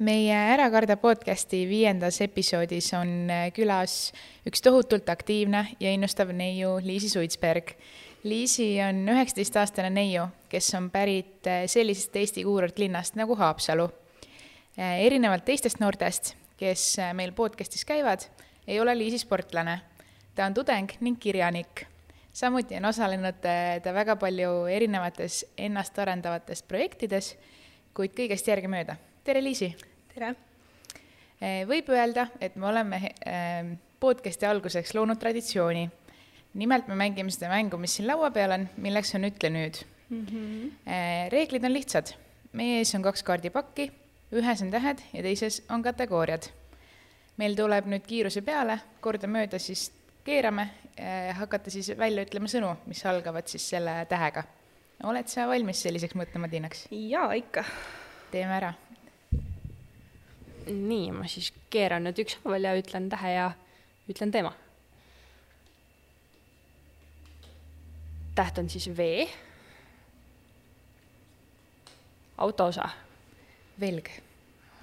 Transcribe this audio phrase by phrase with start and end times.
[0.00, 4.14] meie Ära karda podcasti viiendas episoodis on äh, külas
[4.48, 7.74] üks tohutult aktiivne ja innustav neiu Liisi Suitsberg.
[8.24, 13.90] Liisi on üheksateistaastane neiu, kes on pärit äh, sellisest Eesti kuurortlinnast nagu Haapsalu.
[14.78, 18.24] Äh, erinevalt teistest noortest, kes meil podcastis käivad,
[18.66, 19.80] ei ole Liisi sportlane.
[20.34, 21.84] ta on tudeng ning kirjanik.
[22.32, 23.44] samuti on osalenud
[23.82, 27.36] ta väga palju erinevates ennast arendavates projektides,
[27.94, 28.96] kuid kõigest järgemööda.
[29.24, 29.89] tere, Liisi!
[30.20, 30.36] Tere!
[31.40, 35.88] Eh, võib öelda, et me oleme eh, podcasti alguseks loonud traditsiooni.
[36.60, 39.76] nimelt me mängime seda mängu, mis siin laua peal on, milleks on Ütle nüüd
[40.08, 40.26] mm.
[40.26, 41.30] -hmm.
[41.32, 42.12] reeglid on lihtsad.
[42.52, 43.92] meie ees on kaks kaardipakki,
[44.32, 46.50] ühes on tähed ja teises on kategooriad.
[47.36, 49.92] meil tuleb nüüd kiiruse peale, kordamööda siis
[50.24, 50.68] keerame,
[51.34, 54.44] hakata siis välja ütlema sõnu, mis algavad siis selle tähega.
[55.02, 56.88] oled sa valmis selliseks mõttemadinaks?
[56.90, 57.64] jaa, ikka.
[58.30, 58.74] teeme ära
[60.70, 63.52] nii, ma siis keeran nüüd ükshaaval ja ütlen tähe ja
[64.10, 64.52] ütlen teema.
[68.34, 69.26] täht on siis V.
[72.38, 72.88] autoosa.
[73.80, 74.08] velg.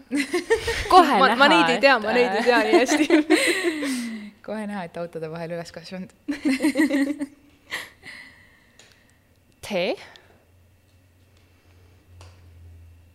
[0.90, 1.36] kohe ma, näha.
[1.36, 3.08] ma neid ei tea, ma neid ei tea nii hästi
[4.48, 6.10] kohe näha, et autode vahel üles kasvanud
[9.68, 9.70] T.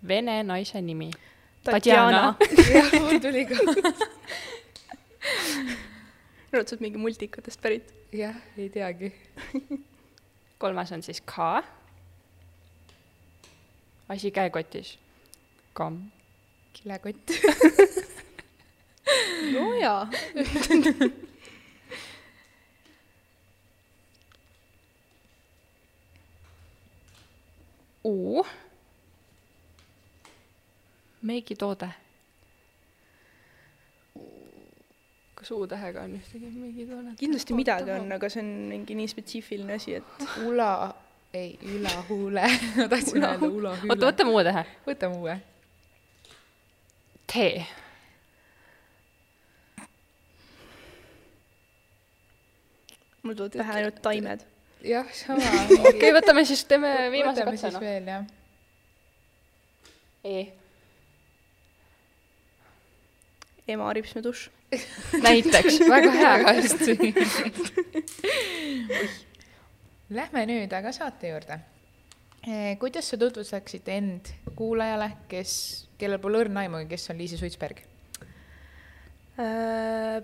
[0.08, 1.10] Vene naise nimi
[1.64, 2.34] Tatjana.
[2.74, 3.54] jah, mul tuli ka.
[6.52, 7.86] arvad, sa oled mingi multikatest pärit?
[8.12, 9.12] jah, ei teagi.
[10.58, 11.62] kolmas on siis K.
[14.08, 14.98] asi käekotis.
[15.72, 16.10] kamm.
[16.72, 17.30] kilekott
[19.54, 20.10] no jaa
[28.04, 28.44] U
[31.22, 31.88] meigitoode.
[35.42, 37.16] kas U-tähega on ühtegi meigitoodet?
[37.18, 40.72] kindlasti midagi on, aga see on mingi nii spetsiifiline asi, et ula,
[41.34, 42.46] ei, ülahuule
[42.78, 43.90] ma tahtsin öelda ulahüüle.
[43.90, 44.66] oota, võtame uue tähe.
[44.86, 45.38] võtame uue.
[47.32, 47.48] T.
[53.22, 54.46] mul tulevad pähe ainult taimed.
[54.86, 55.42] jah, sama.
[55.74, 57.86] okei okay,, võtame siis, teeme viimase võtame siis katsena.
[57.86, 58.26] veel, jah.
[60.22, 60.61] E.
[63.68, 64.50] ema ripsmedušš.
[65.26, 67.12] näiteks, väga hea hästi.
[70.12, 71.58] Lähme nüüd aga saate juurde.
[72.80, 75.52] kuidas sa tutvustaksid end kuulajale, kes,
[75.98, 77.84] kellel pole õrna aimugi, kes on Liisi Suitsberg?
[79.40, 80.18] Äh,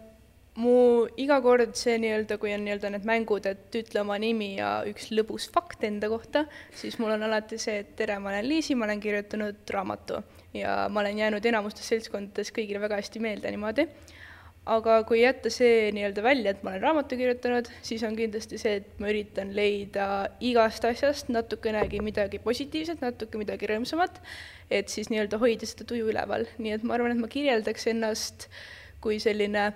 [0.59, 4.81] mu iga kord see nii-öelda, kui on nii-öelda need mängud, et ütle oma nimi ja
[4.89, 6.45] üks lõbus fakt enda kohta,
[6.75, 10.87] siis mul on alati see, et tere, ma olen Liisi, ma olen kirjutanud raamatu ja
[10.93, 13.89] ma olen jäänud enamustes seltskondades kõigile väga hästi meelde niimoodi.
[14.69, 18.75] aga kui jätta see nii-öelda välja, et ma olen raamatu kirjutanud, siis on kindlasti see,
[18.83, 24.21] et ma üritan leida igast asjast natukenegi midagi positiivset, natuke midagi rõõmsamat,
[24.71, 28.51] et siis nii-öelda hoida seda tuju üleval, nii et ma arvan, et ma kirjeldaks ennast
[29.01, 29.71] kui selline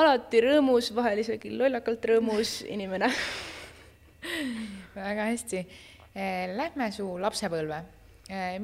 [0.00, 3.10] alati rõõmus, vahel isegi lollakalt rõõmus inimene
[4.96, 5.66] väga hästi.
[6.54, 7.82] Lähme su lapsepõlve.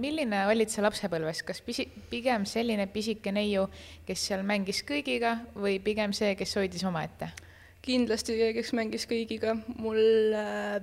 [0.00, 3.66] Milline olid sa lapsepõlves, kas pisi, pigem selline pisike neiu,
[4.09, 7.28] kes seal mängis kõigiga või pigem see, kes hoidis omaette?
[7.84, 10.00] kindlasti see, kes mängis kõigiga, mul
[10.37, 10.81] äh,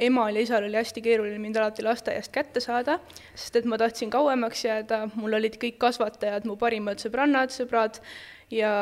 [0.00, 2.98] emal ja isal oli hästi keeruline mind alati lasteaiast kätte saada,
[3.34, 8.00] sest et ma tahtsin kauemaks jääda, mul olid kõik kasvatajad, mu parimad sõbrannad, sõbrad
[8.52, 8.72] ja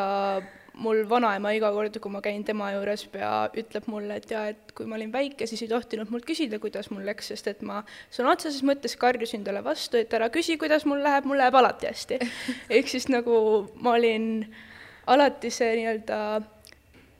[0.80, 3.30] mul vanaema iga kord, kui ma käin tema juures, pea
[3.60, 6.90] ütleb mulle, et jaa, et kui ma olin väike, siis ei tohtinud mult küsida, kuidas
[6.92, 7.82] mul läks, sest et ma
[8.12, 11.90] sõna otseses mõttes karjusin talle vastu, et ära küsi, kuidas mul läheb, mul läheb alati
[11.90, 12.20] hästi.
[12.78, 13.36] ehk siis nagu
[13.84, 14.46] ma olin
[15.10, 16.20] alati see nii-öelda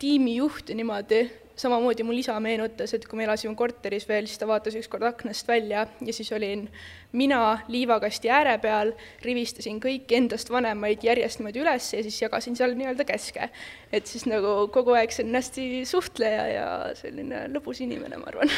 [0.01, 1.25] tiimijuht niimoodi,
[1.61, 5.49] samamoodi mul isa meenutas, et kui me elasime korteris veel, siis ta vaatas ükskord aknast
[5.49, 6.67] välja ja siis olin
[7.13, 8.93] mina liivakasti ääre peal,
[9.25, 13.51] rivistasin kõiki endast vanemaid järjest niimoodi üles ja siis jagasin seal nii-öelda käske.
[13.93, 18.53] et siis nagu kogu aeg selline hästi suhtleja ja selline lõbus inimene, ma arvan.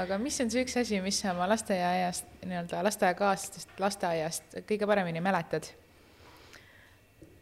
[0.00, 5.22] aga mis on see üks asi, mis sa oma lasteaiast, nii-öelda lasteaiakaaslastest lasteaiast kõige paremini
[5.24, 5.70] mäletad?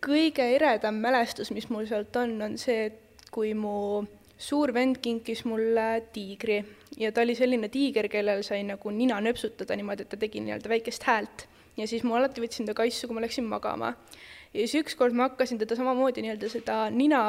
[0.02, 4.02] kõige eredam mälestus, mis mul sealt on, on see, et kui mu
[4.43, 6.59] suur vend kinkis mulle tiigri
[6.99, 10.71] ja ta oli selline tiiger, kellel sai nagu nina nöpsutada niimoodi, et ta tegi nii-öelda
[10.73, 11.47] väikest häält.
[11.77, 13.94] ja siis ma alati võtsin ta kaisu, kui ma läksin magama.
[14.53, 17.23] ja siis ükskord ma hakkasin teda samamoodi nii-öelda seda nina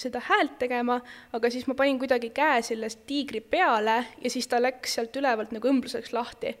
[0.00, 0.98] seda häält tegema,
[1.36, 5.54] aga siis ma panin kuidagi käe selle tiigri peale ja siis ta läks sealt ülevalt
[5.54, 6.54] nagu õmbluseks lahti.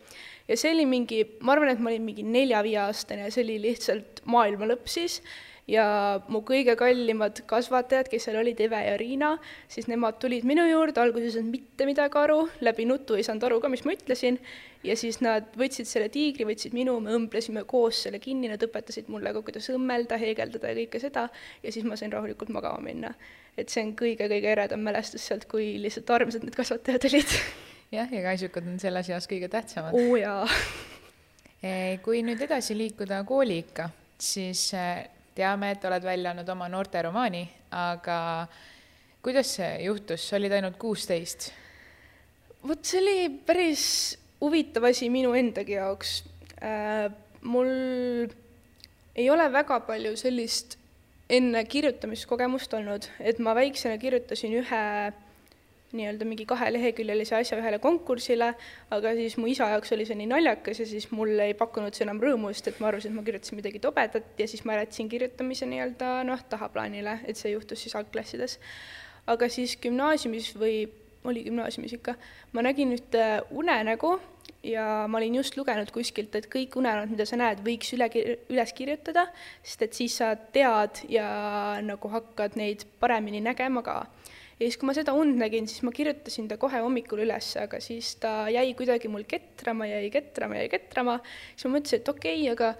[0.48, 4.22] ja see oli mingi, ma arvan, et ma olin mingi nelja-viieaastane ja see oli lihtsalt
[4.24, 5.20] maailma lõpp siis
[5.68, 5.84] ja
[6.32, 9.34] mu kõige kallimad kasvatajad, kes seal olid, Eve ja Riina,
[9.70, 13.44] siis nemad tulid minu juurde, alguses ei saanud mitte midagi aru, läbi nutu ei saanud
[13.48, 14.40] aru ka, mis ma ütlesin,
[14.86, 19.10] ja siis nad võtsid selle tiigri, võtsid minu, me õmblesime koos selle kinni, nad õpetasid
[19.12, 21.26] mulle ka, kuidas õmmelda, heegeldada ja kõike seda,
[21.64, 23.14] ja siis ma sain rahulikult magama minna.
[23.58, 27.36] et see on kõige-kõige eredam mälestus sealt, kui lihtsalt armsad need kasvatajad olid.
[27.96, 29.94] jah, ja kaisukud on selles eas kõige tähtsamad.
[29.98, 30.46] oo jaa.
[32.04, 34.70] kui nüüd edasi liikuda kooliikka, siis
[35.34, 38.18] teame, et oled välja andnud oma noorteromaani, aga
[39.22, 41.50] kuidas see juhtus, sa olid ainult kuusteist?
[42.68, 46.22] vot see oli päris huvitav asi minu endagi jaoks
[46.62, 47.08] äh,.
[47.42, 47.70] mul
[49.18, 50.78] ei ole väga palju sellist
[51.28, 54.84] enne kirjutamiskogemust olnud, et ma väiksena kirjutasin ühe
[55.92, 58.50] nii-öelda mingi kaheleheküljelise asja ühele konkursile,
[58.92, 62.04] aga siis mu isa jaoks oli see nii naljakas ja siis mulle ei pakkunud see
[62.04, 65.08] enam rõõmu, sest et ma arvasin, et ma kirjutasin midagi tobedat ja siis ma jätsin
[65.08, 68.58] kirjutamise nii-öelda noh, tahaplaanile, et see juhtus siis algklassides.
[69.28, 70.76] aga siis gümnaasiumis või
[71.30, 72.16] oli gümnaasiumis ikka,
[72.52, 74.16] ma nägin ühte unenägu
[74.62, 78.08] ja ma olin just lugenud kuskilt, et kõik unenäod, mida sa näed, võiks üle,
[78.50, 79.28] üles kirjutada,
[79.62, 81.28] sest et siis sa tead ja
[81.84, 84.00] nagu hakkad neid paremini nägema ka.
[84.58, 87.78] Ja siis, kui ma seda und nägin, siis ma kirjutasin ta kohe hommikul üles, aga
[87.82, 91.20] siis ta jäi kuidagi mul ketrama, jäi ketrama, jäi ketrama,
[91.52, 92.72] siis ma mõtlesin, et okei okay,, aga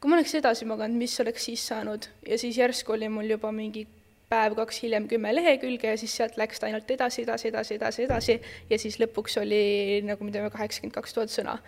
[0.00, 2.08] kui ma oleks edasi maganud, mis oleks siis saanud?
[2.24, 3.84] Ja siis järsku oli mul juba mingi
[4.32, 8.38] päev-kaks hiljem kümme lehekülge ja siis sealt läks ta ainult edasi, edasi, edasi, edasi, edasi
[8.70, 11.58] ja siis lõpuks oli nagu me teame, kaheksakümmend kaks tuhat sõna.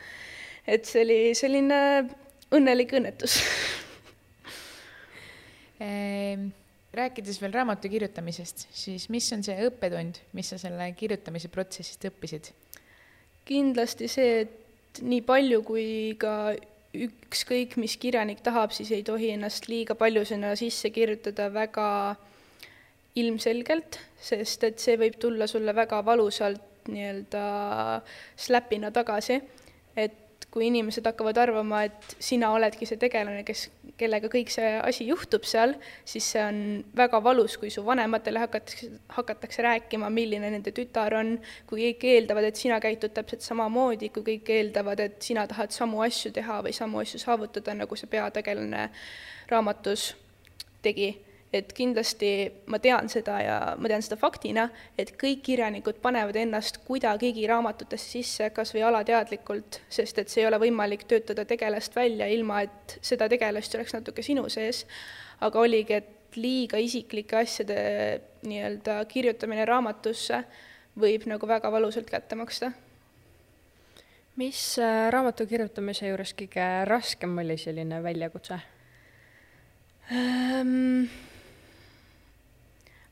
[0.67, 1.81] et see oli selline
[2.55, 3.39] õnnelik õnnetus
[5.85, 6.49] ehm,
[6.99, 12.51] rääkides veel raamatu kirjutamisest, siis mis on see õppetund, mis sa selle kirjutamise protsessist õppisid?
[13.49, 15.87] kindlasti see, et nii palju, kui
[16.21, 16.53] ka
[16.99, 21.89] ükskõik mis kirjanik tahab, siis ei tohi ennast liiga palju sinna sisse kirjutada väga
[23.21, 27.43] ilmselgelt, sest et see võib tulla sulle väga valusalt nii-öelda
[28.37, 29.41] slapina tagasi,
[29.97, 33.67] et kui inimesed hakkavad arvama, et sina oledki see tegelane, kes,
[34.01, 35.75] kellega kõik see asi juhtub seal,
[36.09, 36.61] siis see on
[36.97, 38.89] väga valus, kui su vanematele hakatakse,
[39.19, 41.35] hakatakse rääkima, milline nende tütar on,
[41.69, 46.01] kui kõik eeldavad, et sina käitud täpselt samamoodi, kui kõik eeldavad, et sina tahad samu
[46.07, 48.89] asju teha või samu asju saavutada, nagu see peategelane
[49.53, 50.15] raamatus
[50.85, 51.13] tegi
[51.53, 52.31] et kindlasti
[52.69, 54.67] ma tean seda ja ma tean seda faktina,
[54.99, 60.49] et kõik kirjanikud panevad ennast kuidagigi raamatutesse sisse, kas või alateadlikult, sest et see ei
[60.51, 64.85] ole võimalik töötada tegelast välja, ilma et seda tegelast oleks natuke sinu sees.
[65.41, 67.79] aga oligi, et liiga isiklike asjade
[68.45, 70.43] nii-öelda kirjutamine raamatusse
[70.99, 72.73] võib nagu väga valusalt kätte maksta
[74.39, 78.61] mis äh, raamatu kirjutamise juures kõige raskem oli selline väljakutse
[80.13, 81.09] um,?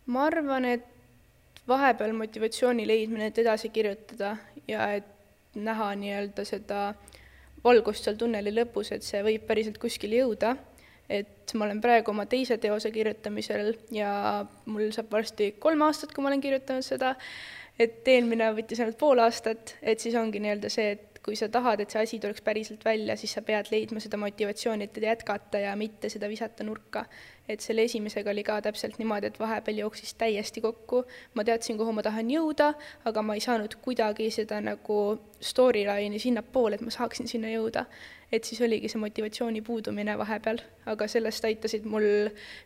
[0.07, 0.87] Ma arvan, et
[1.69, 4.37] vahepeal motivatsiooni leidmine, et edasi kirjutada
[4.69, 5.09] ja et
[5.57, 6.81] näha nii-öelda seda
[7.65, 10.55] valgust seal tunneli lõpus, et see võib päriselt kuskile jõuda,
[11.11, 14.11] et ma olen praegu oma teise teose kirjutamisel ja
[14.67, 17.15] mul saab varsti kolm aastat, kui ma olen kirjutanud seda,
[17.79, 21.81] et eelmine võttis ainult pool aastat, et siis ongi nii-öelda see, et kui sa tahad,
[21.83, 25.73] et see asi tuleks päriselt välja, siis sa pead leidma seda motivatsiooni, et jätkata ja
[25.77, 27.03] mitte seda visata nurka.
[27.51, 31.03] Et selle esimesega oli ka täpselt niimoodi, et vahepeal jooksis täiesti kokku,
[31.35, 32.73] ma teadsin, kuhu ma tahan jõuda,
[33.11, 35.01] aga ma ei saanud kuidagi seda nagu
[35.43, 37.87] storyline'i sinnapoole, et ma saaksin sinna jõuda.
[38.33, 40.59] et siis oligi see motivatsiooni puudumine vahepeal,
[40.91, 42.07] aga sellest aitasid mul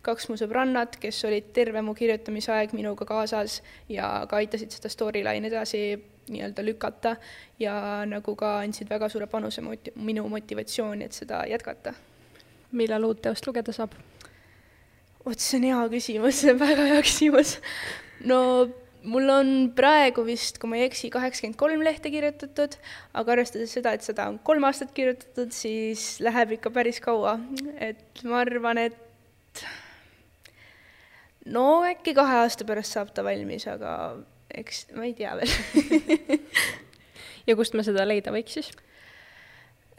[0.02, 4.88] kaks mu sõbrannat, kes olid terve mu kirjutamise aeg minuga kaasas ja ka aitasid seda
[4.88, 5.82] storyline'i edasi
[6.30, 7.16] nii-öelda lükata
[7.60, 7.74] ja
[8.08, 11.94] nagu ka andsid väga suure panuse moti-, minu motivatsiooni, et seda jätkata.
[12.72, 13.96] millal uut teost lugeda saab?
[15.24, 17.58] vot see on hea küsimus, see on väga hea küsimus.
[18.24, 18.40] no
[19.02, 22.76] mul on praegu vist, kui ma ei eksi, kaheksakümmend kolm lehte kirjutatud,
[23.16, 27.38] aga arvestades seda, et seda on kolm aastat kirjutatud, siis läheb ikka päris kaua.
[27.78, 29.64] et ma arvan, et
[31.46, 33.94] no äkki kahe aasta pärast saab ta valmis, aga
[34.54, 36.38] eks ma ei tea veel
[37.48, 38.70] ja kust me seda leida võiks siis?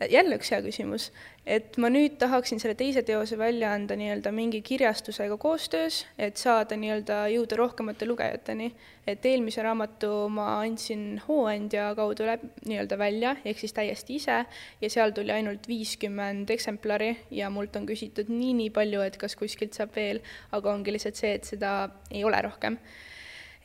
[0.10, 1.10] jälle üks hea küsimus,
[1.46, 6.78] et ma nüüd tahaksin selle teise teose välja anda nii-öelda mingi kirjastusega koostöös, et saada
[6.78, 8.72] nii-öelda jõuda rohkemate lugejateni.
[9.08, 14.46] et eelmise raamatu ma andsin Hooandja kaudu läb-, nii-öelda välja, ehk siis täiesti ise,
[14.82, 19.74] ja seal tuli ainult viiskümmend eksemplari ja mult on küsitud nii-nii palju, et kas kuskilt
[19.74, 22.78] saab veel, aga ongi lihtsalt see, et seda ei ole rohkem.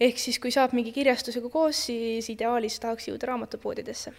[0.00, 4.14] Ehk siis, kui saab mingi kirjastusega koos, siis ideaalis tahaks jõuda raamatupoodidesse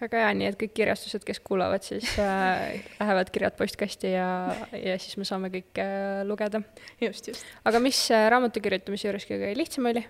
[0.00, 4.26] väga hea, nii et kõik kirjastused, kes kuulavad, siis äh, lähevad kirjad postkasti ja,
[4.74, 6.62] ja siis me saame kõike äh, lugeda.
[7.00, 7.46] just, just.
[7.64, 10.04] aga mis äh, raamatu kirjutamise juures kõige lihtsam oli?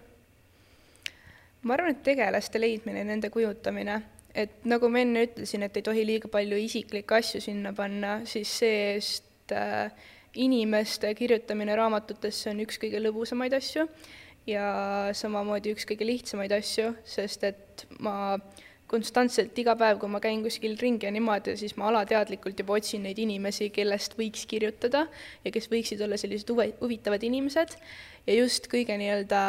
[1.64, 4.00] ma arvan, et tegelaste leidmine, nende kujutamine,
[4.36, 8.50] et nagu ma enne ütlesin, et ei tohi liiga palju isiklikke asju sinna panna, siis
[8.60, 13.86] see-eest äh, inimeste kirjutamine raamatutesse on üks kõige lõbusamaid asju
[14.50, 14.66] ja
[15.16, 18.38] samamoodi üks kõige lihtsamaid asju, sest et ma
[18.90, 23.06] konstantselt iga päev, kui ma käin kuskil ringi ja niimoodi, siis ma alateadlikult juba otsin
[23.06, 25.06] neid inimesi, kellest võiks kirjutada
[25.44, 27.78] ja kes võiksid olla sellised huvi, huvitavad inimesed.
[28.28, 29.40] Ja just kõige nii-öelda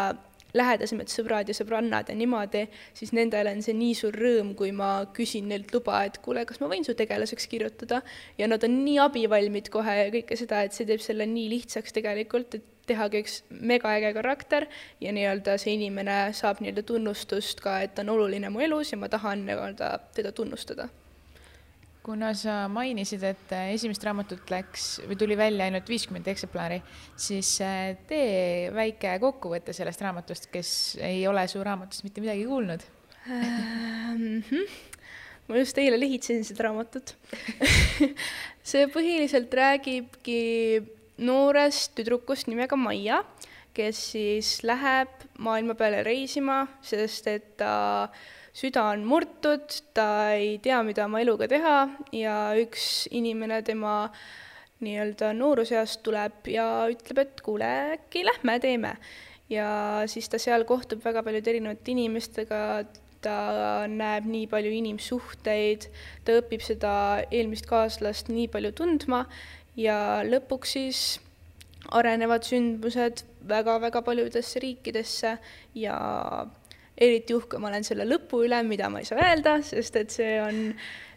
[0.56, 4.92] lähedasemad sõbrad ja sõbrannad ja niimoodi, siis nendele on see nii suur rõõm, kui ma
[5.16, 8.02] küsin neilt luba, et kuule, kas ma võin su tegelaseks kirjutada.
[8.38, 11.96] ja nad on nii abivalmid kohe ja kõike seda, et see teeb selle nii lihtsaks
[11.96, 14.68] tegelikult, et tehagi üks megaäge karakter
[15.02, 19.02] ja nii-öelda see inimene saab nii-öelda tunnustust ka, et ta on oluline mu elus ja
[19.02, 20.90] ma tahan nii-öelda teda tunnustada
[22.06, 26.78] kuna sa mainisid, et esimest raamatut läks või tuli välja ainult viiskümmend eksemplari,
[27.18, 30.70] siis äh, tee väike kokkuvõte sellest raamatust, kes
[31.02, 32.86] ei ole su raamatust mitte midagi kuulnud
[33.26, 34.44] mm.
[34.50, 34.76] -hmm.
[35.48, 37.16] ma just eile lehitsesin seda raamatut
[38.70, 40.40] see põhiliselt räägibki
[41.26, 43.24] noorest tüdrukust nimega Maia,
[43.74, 45.10] kes siis läheb
[45.40, 48.10] maailma peale reisima, sest et ta
[48.56, 51.78] süda on murtud, ta ei tea, mida oma eluga teha
[52.16, 53.96] ja üks inimene tema
[54.86, 58.96] nii-öelda nooruseast tuleb ja ütleb, et kuule, äkki lähme teeme.
[59.50, 59.68] ja
[60.10, 62.62] siis ta seal kohtub väga paljude erinevate inimestega,
[63.22, 63.36] ta
[63.90, 65.86] näeb nii palju inimsuhteid,
[66.26, 66.94] ta õpib seda
[67.30, 69.26] eelmist kaaslast nii palju tundma
[69.78, 71.02] ja lõpuks siis
[71.94, 75.36] arenevad sündmused väga-väga paljudesse riikidesse
[75.78, 75.98] ja
[76.98, 80.38] eriti uhke ma olen selle lõpu üle, mida ma ei saa öelda, sest et see
[80.42, 80.62] on,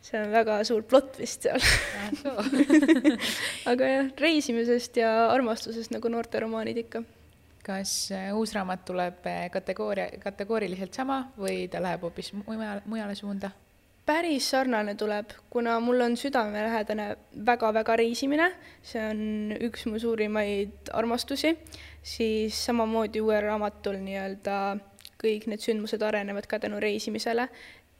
[0.05, 1.63] see on väga suur plott vist seal
[3.73, 7.05] aga jah, reisimisest ja armastusest nagu noorteromaanid ikka.
[7.69, 13.15] kas äh, uus raamat tuleb äh, kategooria, kategooriliselt sama või ta läheb hoopis mujale, mujale
[13.19, 13.53] suunda?
[14.09, 17.11] päris sarnane tuleb, kuna mul on südamelähedane
[17.45, 18.47] väga-väga reisimine,
[18.83, 19.19] see on
[19.69, 21.53] üks mu suurimaid armastusi,
[22.01, 24.57] siis samamoodi uuel raamatul nii-öelda
[25.23, 27.49] kõik need sündmused arenevad ka tänu reisimisele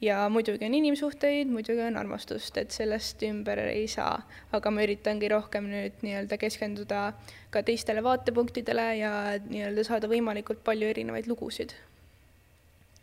[0.01, 4.21] ja muidugi on inimsuhteid, muidugi on armastust, et sellest ümber ei saa.
[4.51, 7.01] aga ma üritangi rohkem nüüd nii-öelda keskenduda
[7.51, 9.13] ka teistele vaatepunktidele ja
[9.49, 11.75] nii-öelda saada võimalikult palju erinevaid lugusid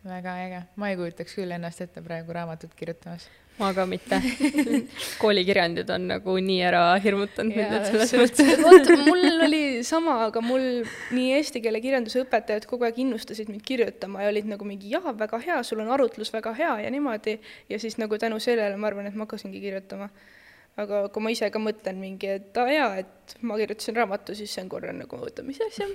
[0.06, 3.28] väga äge, ma ei kujutaks küll ennast ette praegu raamatut kirjutamas.
[3.58, 4.18] Ma ka mitte
[5.22, 8.50] koolikirjandid on nagu nii ära hirmutanud mind, et selles mõttes.
[8.60, 10.66] vot mul oli sama, aga mul
[11.16, 15.14] nii eesti keele kirjanduse õpetajad kogu aeg innustasid mind kirjutama ja olid nagu mingi jaa,
[15.16, 17.38] väga hea, sul on arutlus väga hea ja niimoodi.
[17.72, 20.10] ja siis nagu tänu sellele ma arvan, et ma hakkasingi kirjutama.
[20.76, 24.52] aga kui ma ise ka mõtlen mingi, et aa jaa, et ma kirjutasin raamatu, siis
[24.52, 25.88] see on korra nagu, oota, mis asja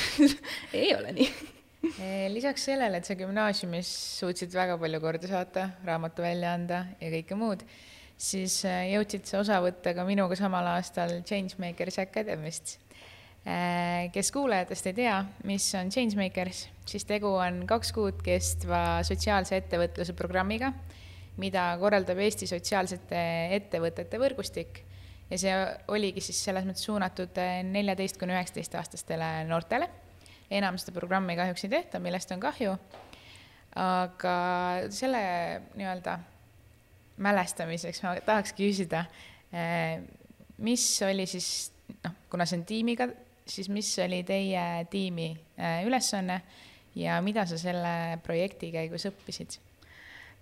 [0.82, 1.59] ei ole nii
[2.36, 3.88] lisaks sellele, et sa gümnaasiumis
[4.20, 7.64] suutsid väga palju korda saata, raamatu välja anda ja kõike muud,
[8.20, 12.76] siis eh, jõudsid sa osa võtta ka minuga samal aastal Changemakers Academy'st.
[13.48, 15.14] Eh, kes kuulajatest ei tea,
[15.48, 20.74] mis on Changemakers, siis tegu on kaks kuud kestva sotsiaalse ettevõtluse programmiga,
[21.40, 23.24] mida korraldab Eesti Sotsiaalsete
[23.56, 24.84] Ettevõtete Võrgustik.
[25.30, 25.56] Ja see
[25.94, 27.38] oligi siis selles mõttes suunatud
[27.70, 29.86] neljateist kuni üheksateist aastastele noortele
[30.50, 32.74] enam seda programmi kahjuks ei tehta, millest on kahju.
[33.80, 34.34] aga
[34.90, 35.20] selle
[35.78, 36.16] nii-öelda
[37.22, 39.04] mälestamiseks ma tahakski küsida,
[39.54, 40.00] eh,
[40.58, 41.70] mis oli siis,
[42.02, 43.06] noh, kuna see on tiimiga,
[43.46, 46.40] siis mis oli teie tiimi eh, ülesanne
[46.98, 49.60] ja mida sa selle projekti käigus õppisid?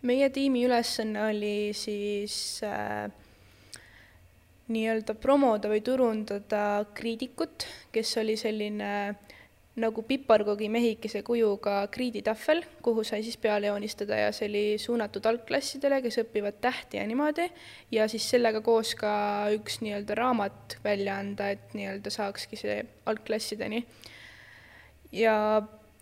[0.08, 3.10] meie tiimi ülesanne oli siis äh,
[4.72, 9.27] nii-öelda promoda või turundada Kriidikut, kes oli selline äh,
[9.80, 16.00] nagu piparkoogi mehikese kujuga kriiditahvel, kuhu sai siis peale joonistada ja see oli suunatud algklassidele,
[16.04, 17.48] kes õpivad tähti ja niimoodi,
[17.94, 19.10] ja siis sellega koos ka
[19.56, 23.84] üks nii-öelda raamat välja anda, et nii-öelda saakski see algklassideni.
[25.12, 25.34] ja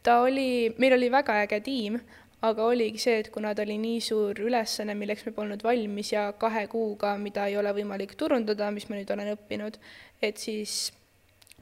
[0.02, 1.98] ta oli, meil oli väga äge tiim,
[2.46, 6.28] aga oligi see, et kuna ta oli nii suur ülesanne, milleks me polnud valmis ja
[6.38, 9.80] kahe kuuga, mida ei ole võimalik turundada, mis ma nüüd olen õppinud,
[10.22, 10.92] et siis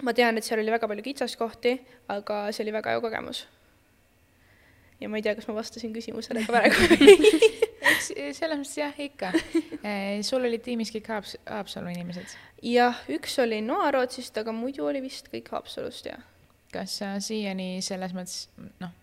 [0.02, 1.76] ma tean, et seal oli väga palju kitsaskohti,
[2.14, 3.44] aga see oli väga hea kogemus.
[5.00, 9.30] ja ma ei tea, kas ma vastasin küsimusele ka praegu eks selles mõttes jah, ikka.
[10.28, 12.36] sul olid tiimis kõik Haabs-, Haapsalu inimesed?
[12.64, 16.22] jah, üks oli Noa-Rootsist, aga muidu oli vist kõik Haapsalust, jah.
[16.72, 18.48] kas sa siiani selles mõttes,
[18.82, 18.94] noh,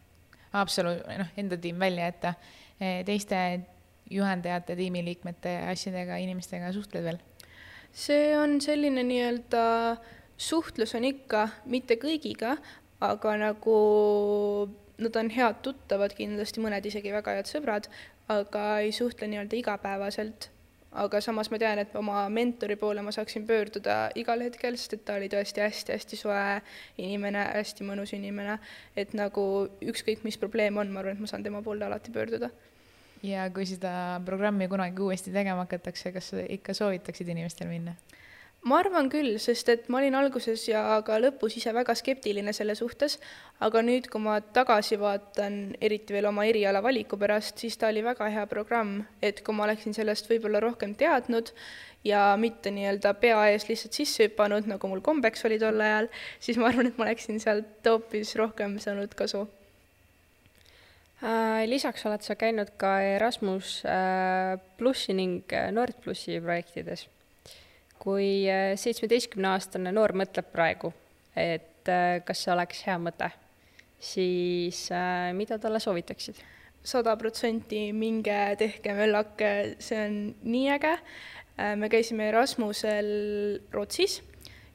[0.55, 2.33] Haapsalu, noh, enda tiim välja jätta,
[3.07, 3.41] teiste
[4.11, 7.21] juhendajate, tiimiliikmete, asjadega, inimestega suhtled veel?
[7.91, 9.61] see on selline nii-öelda
[10.41, 12.55] suhtlus on ikka, mitte kõigiga,
[13.01, 13.75] aga nagu
[15.01, 17.89] nad on head tuttavad kindlasti, mõned isegi väga head sõbrad,
[18.31, 20.49] aga ei suhtle nii-öelda igapäevaselt.
[20.91, 25.05] aga samas ma tean, et oma mentori poole ma saaksin pöörduda igal hetkel, sest et
[25.07, 26.57] ta oli tõesti hästi-hästi soe
[26.99, 28.57] inimene, hästi mõnus inimene,
[28.99, 29.45] et nagu
[29.79, 32.51] ükskõik, mis probleem on, ma arvan, et ma saan tema poole alati pöörduda
[33.23, 37.95] ja kui seda programmi kunagi uuesti tegema hakatakse, kas ikka soovitaksid inimestel minna?
[38.69, 42.75] Ma arvan küll, sest et ma olin alguses ja ka lõpus ise väga skeptiline selle
[42.77, 43.17] suhtes,
[43.65, 48.03] aga nüüd, kui ma tagasi vaatan, eriti veel oma eriala valiku pärast, siis ta oli
[48.05, 51.49] väga hea programm, et kui ma oleksin sellest võib-olla rohkem teadnud
[52.05, 56.59] ja mitte nii-öelda pea ees lihtsalt sisse hüpanud, nagu mul kombeks oli tol ajal, siis
[56.61, 59.47] ma arvan, et ma oleksin sealt hoopis rohkem saanud kasu.
[61.21, 67.07] Äh, lisaks oled sa käinud ka Erasmus äh, plussi ning Nord plussi projektides
[68.01, 70.91] kui äh, seitsmeteistkümneaastane noor mõtleb praegu,
[71.37, 73.29] et äh, kas see oleks hea mõte,
[74.01, 76.41] siis äh, mida talle soovitaksid?
[76.81, 80.95] sada protsenti minge tehke möllake, see on nii äge.
[81.77, 83.11] me käisime Erasmusel
[83.69, 84.15] Rootsis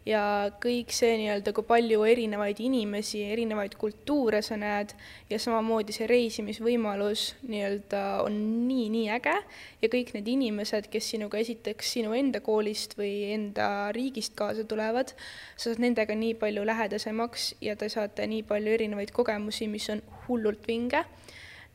[0.06, 0.22] ja
[0.62, 4.92] kõik see nii-öelda, kui palju erinevaid inimesi, erinevaid kultuure sa näed
[5.30, 8.36] ja samamoodi see reisimisvõimalus nii-öelda on
[8.68, 9.34] nii-nii äge
[9.82, 15.10] ja kõik need inimesed, kes sinuga esiteks sinu enda koolist või enda riigist kaasa tulevad,
[15.56, 20.04] sa saad nendega nii palju lähedasemaks ja te saate nii palju erinevaid kogemusi, mis on
[20.26, 21.02] hullult vinge.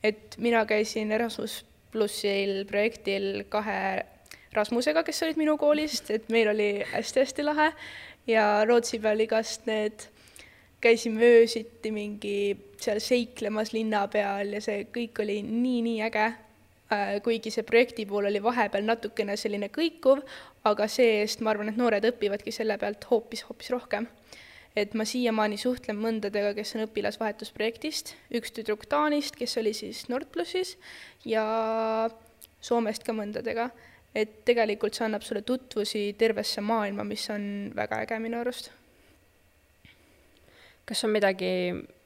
[0.04, 1.62] et mina käisin Erasmus
[1.92, 4.06] plussil projektil kahe
[4.52, 7.70] Rasmusega, kes olid minu koolist, et meil oli hästi-hästi lahe
[8.28, 10.08] ja Rootsi peal igast need,
[10.82, 12.38] käisime öösiti mingi
[12.82, 16.28] seal seiklemas linna peal ja see kõik oli nii-nii äge,
[16.94, 20.24] äh, kuigi see projekti pool oli vahepeal natukene selline kõikuv,
[20.66, 24.08] aga see-eest ma arvan, et noored õpivadki selle pealt hoopis, hoopis rohkem.
[24.72, 30.78] et ma siiamaani suhtlen mõndadega, kes on õpilasvahetusprojektist, üks tüdruk Taanist, kes oli siis Nordplussis,
[31.28, 31.44] ja
[32.62, 33.68] Soomest ka mõndadega
[34.16, 38.72] et tegelikult see annab sulle tutvusi tervesse maailma, mis on väga äge minu arust.
[40.86, 41.52] kas on midagi,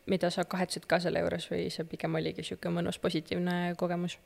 [0.05, 4.19] mida sa kahetsed ka selle juures või see pigem oligi niisugune mõnus positiivne kogemus?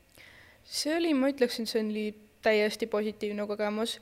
[0.64, 2.08] see oli, ma ütleksin, see oli
[2.44, 4.00] täiesti positiivne kogemus,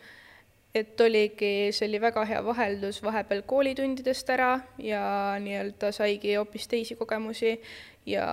[0.75, 5.01] et oligi, see oli väga hea vaheldus vahepeal koolitundidest ära ja
[5.41, 7.55] nii-öelda saigi hoopis teisi kogemusi
[8.05, 8.27] ja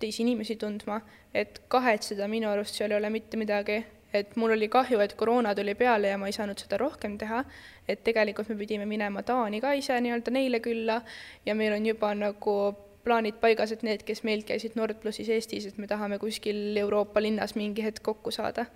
[0.00, 1.00] teisi inimesi tundma,
[1.34, 3.82] et kahetseda minu arust seal ei ole mitte midagi,
[4.14, 7.42] et mul oli kahju, et koroona tuli peale ja ma ei saanud seda rohkem teha,
[7.88, 11.00] et tegelikult me pidime minema Taani ka ise nii-öelda neile külla
[11.46, 12.58] ja meil on juba nagu
[13.04, 17.22] plaanid paigas, et need, kes meilt käisid Nord plussis Eestis, et me tahame kuskil Euroopa
[17.22, 18.66] linnas mingi hetk kokku saada.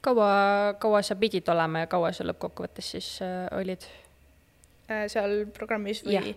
[0.00, 3.82] kaua, kaua sa pidid olema ja kaua sa lõppkokkuvõttes siis äh, olid
[4.90, 5.08] äh,?
[5.10, 6.36] seal programmis või?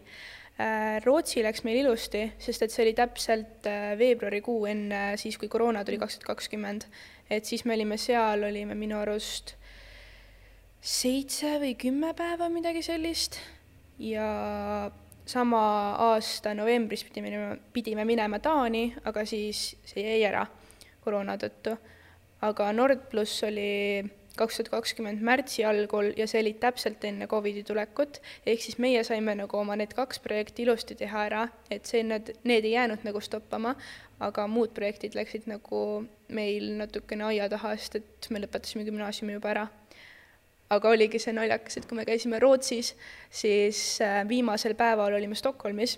[0.59, 5.47] Äh, Rootsi läks meil ilusti, sest et see oli täpselt äh, veebruarikuu enne siis, kui
[5.49, 6.85] koroona tuli kaks tuhat kakskümmend.
[7.31, 9.55] et siis me olime seal, olime minu arust
[10.81, 13.39] seitse või kümme päeva, midagi sellist.
[13.99, 14.91] ja
[15.25, 15.63] sama
[16.11, 20.45] aasta novembris pidime, pidime minema Taani, aga siis see jäi ära
[21.01, 21.77] koroona tõttu.
[22.41, 24.03] aga Nord pluss oli
[24.37, 29.03] kaks tuhat kakskümmend märtsi algul ja see oli täpselt enne Covidi tulekut, ehk siis meie
[29.07, 33.03] saime nagu oma need kaks projekti ilusti teha ära, et see, need, need ei jäänud
[33.07, 33.75] nagu stoppama,
[34.23, 35.81] aga muud projektid läksid nagu
[36.31, 39.67] meil natukene aia taha, sest et me lõpetasime gümnaasiumi juba ära.
[40.71, 42.93] aga oligi see naljakas, et kui me käisime Rootsis,
[43.27, 45.97] siis äh, viimasel päeval olime Stockholmis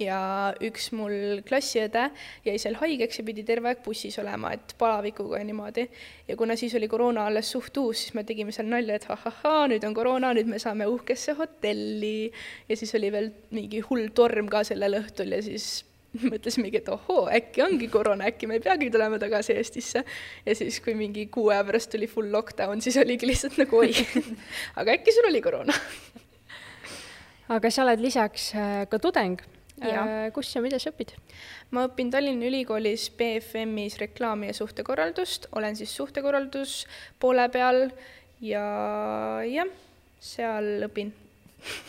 [0.00, 0.18] ja
[0.64, 2.08] üks mul klassiõde
[2.46, 5.88] jäi seal haigeks ja pidi terve aeg bussis olema, et palavikuga ja niimoodi.
[6.28, 9.66] ja kuna siis oli koroona alles suht uus, siis me tegime seal nalja, et ahahhaa,
[9.72, 12.30] nüüd on koroona, nüüd me saame uhkesse hotelli.
[12.68, 15.84] ja siis oli veel mingi hull torm ka sellel õhtul ja siis
[16.32, 20.04] mõtlesimegi, et ohoo, äkki ongi koroona, äkki me ei peagi tulema tagasi Eestisse.
[20.46, 23.92] ja siis, kui mingi kuu aja pärast tuli full lockdown, siis oligi lihtsalt nagu oi
[24.80, 25.76] aga äkki sul oli koroona
[27.48, 29.40] aga sa oled lisaks äh, ka tudeng
[30.34, 31.14] kus ja mida sa õpid?
[31.74, 36.80] ma õpin Tallinna Ülikoolis BFM-is reklaami ja suhtekorraldust, olen siis suhtekorraldus
[37.20, 37.88] poole peal
[38.44, 38.64] ja
[39.46, 39.72] jah,
[40.20, 41.12] seal õpin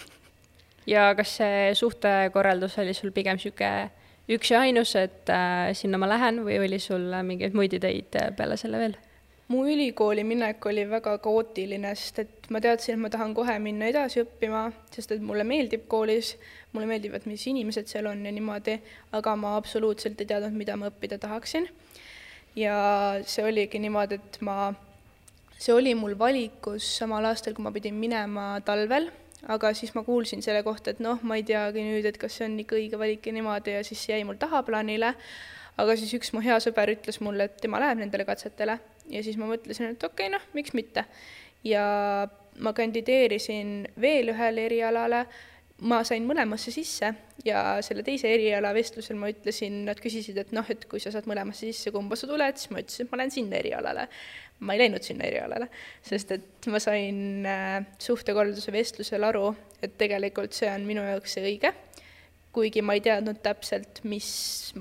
[0.95, 3.89] ja kas see suhtekorraldus oli sul pigem niisugune
[4.29, 8.29] üks ja ainus, et äh, sinna ma lähen või oli sul mingeid muid ideid äh,
[8.37, 8.97] peale selle veel?
[9.49, 13.87] Mu ülikooli minek oli väga kaootiline, sest et ma teadsin, et ma tahan kohe minna
[13.89, 16.35] edasi õppima, sest et mulle meeldib koolis,
[16.75, 18.77] mulle meeldivad, mis inimesed seal on ja niimoodi,
[19.17, 21.65] aga ma absoluutselt ei teadnud, mida ma õppida tahaksin.
[22.55, 22.75] ja
[23.25, 24.73] see oligi niimoodi, et ma,
[25.57, 29.09] see oli mul valikus samal aastal, kui ma pidin minema talvel
[29.47, 32.45] aga siis ma kuulsin selle kohta, et noh, ma ei teagi nüüd, et kas see
[32.45, 35.15] on ikka õige valik ja niimoodi ja siis jäi mul tahaplaanile.
[35.79, 38.77] aga siis üks mu hea sõber ütles mulle, et tema läheb nendele katsetele
[39.09, 41.05] ja siis ma mõtlesin, et okei okay,, noh, miks mitte.
[41.63, 41.83] ja
[42.59, 45.23] ma kandideerisin veel ühele erialale,
[45.87, 47.13] ma sain mõlemasse sisse
[47.45, 51.27] ja selle teise eriala vestlusel ma ütlesin, nad küsisid, et noh, et kui sa saad
[51.29, 54.07] mõlemasse sisse, kumba sa tuled, siis ma ütlesin, et ma lähen sinna erialale.
[54.59, 55.69] Ma ei läinud sinna erialale,
[56.03, 61.45] sest et ma sain äh, suhtekorralduse vestlusel aru, et tegelikult see on minu jaoks see
[61.47, 61.71] õige,
[62.51, 64.27] kuigi ma ei teadnud täpselt, mis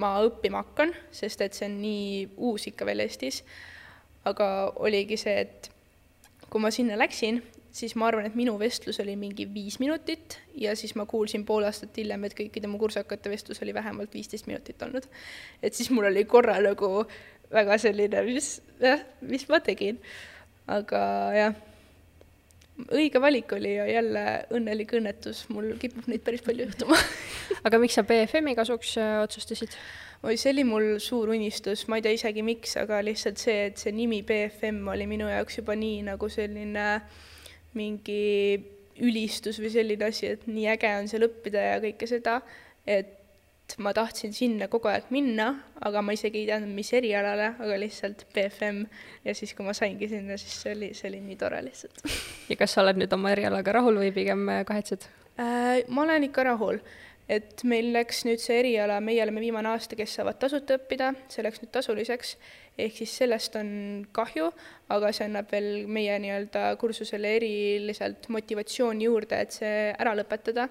[0.02, 2.08] ma õppima hakkan, sest et see on nii
[2.48, 3.44] uus ikka veel Eestis,
[4.28, 5.70] aga oligi see, et
[6.48, 7.40] kui ma sinna läksin,
[7.78, 11.66] siis ma arvan, et minu vestlus oli mingi viis minutit ja siis ma kuulsin pool
[11.68, 15.06] aastat hiljem, et kõikide mu kursakate vestlus oli vähemalt viisteist minutit olnud.
[15.62, 17.04] et siis mul oli korra nagu
[17.52, 20.00] väga selline, mis, jah, mis ma tegin.
[20.68, 21.00] aga
[21.36, 21.54] jah,
[22.86, 26.98] õige valik oli ja jälle õnnelik õnnetus, mul kipub neid päris palju juhtuma.
[27.66, 29.74] Aga miks sa BFM-i kasuks äh, otsustasid?
[30.22, 33.78] oi, see oli mul suur unistus, ma ei tea isegi miks, aga lihtsalt see, et
[33.78, 36.88] see nimi BFM oli minu jaoks juba nii nagu selline
[37.78, 38.24] mingi
[39.04, 42.40] ülistus või selline asi, et nii äge on seal õppida ja kõike seda,
[42.82, 43.17] et
[43.76, 45.48] ma tahtsin sinna kogu aeg minna,
[45.84, 48.84] aga ma isegi ei teadnud, mis erialale, aga lihtsalt BFM
[49.26, 52.00] ja siis, kui ma saingi sinna, siis see oli, see oli nii tore lihtsalt.
[52.48, 55.04] ja kas sa oled nüüd oma erialaga rahul või pigem äh, kahetsed?
[55.36, 55.84] Äh,?
[55.92, 56.80] ma olen ikka rahul,
[57.28, 61.44] et meil läks nüüd see eriala, meie oleme viimane aasta, kes saavad tasuta õppida, see
[61.44, 62.36] läks nüüd tasuliseks,
[62.80, 63.70] ehk siis sellest on
[64.16, 64.48] kahju,
[64.94, 70.70] aga see annab veel meie nii-öelda kursusele eriliselt motivatsiooni juurde, et see ära lõpetada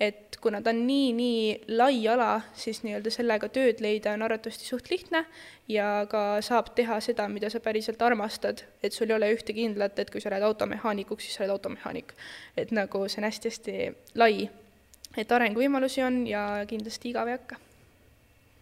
[0.00, 4.68] et kuna ta on nii, nii lai ala, siis nii-öelda sellega tööd leida on arvatavasti
[4.68, 5.24] suht lihtne
[5.72, 9.98] ja ka saab teha seda, mida sa päriselt armastad, et sul ei ole ühte kindlat,
[9.98, 12.12] et kui sa lähed automehaanikuks, siis sa oled automehaanik.
[12.56, 13.76] et nagu see on hästi-hästi
[14.20, 14.50] lai,
[15.16, 17.62] et arenguvõimalusi on ja kindlasti igav ei hakka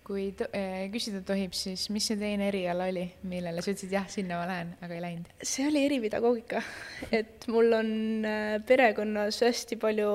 [0.05, 4.05] kui to äh, küsida tohib, siis mis see teine eriala oli, millele sa ütlesid jah,
[4.12, 5.31] sinna ma lähen, aga ei läinud?
[5.40, 6.61] see oli eripedagoogika,
[7.09, 7.92] et mul on
[8.29, 10.11] äh, perekonnas hästi palju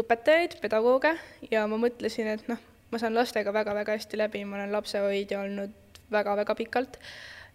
[0.00, 1.14] õpetajaid, pedagooge
[1.50, 6.00] ja ma mõtlesin, et noh, ma saan lastega väga-väga hästi läbi, ma olen lapsehoidja olnud
[6.14, 6.98] väga-väga pikalt.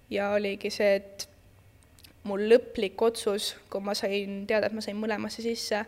[0.10, 1.28] Ja oligi see, et
[2.28, 5.84] mul lõplik otsus, kui ma sain teada, et ma sain mõlemasse sisse,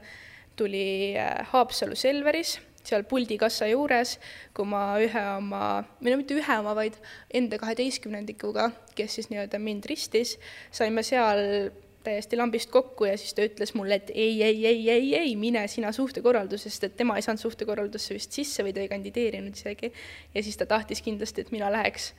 [0.59, 4.15] tuli äh, Haapsalu Selveris, seal puldikassa juures,
[4.57, 5.63] kui ma ühe oma,
[6.01, 6.97] või no mitte ühe oma, vaid
[7.33, 10.37] enda kaheteistkümnendikuga, kes siis nii-öelda mind ristis,
[10.73, 11.71] saime seal
[12.03, 15.63] täiesti lambist kokku ja siis ta ütles mulle, et ei, ei, ei, ei, ei, mine
[15.71, 19.91] sina suhtekorraldusest, et tema ei saanud suhtekorraldusse vist sisse või ta ei kandideerinud isegi.
[20.33, 22.11] ja siis ta tahtis kindlasti, et mina läheks.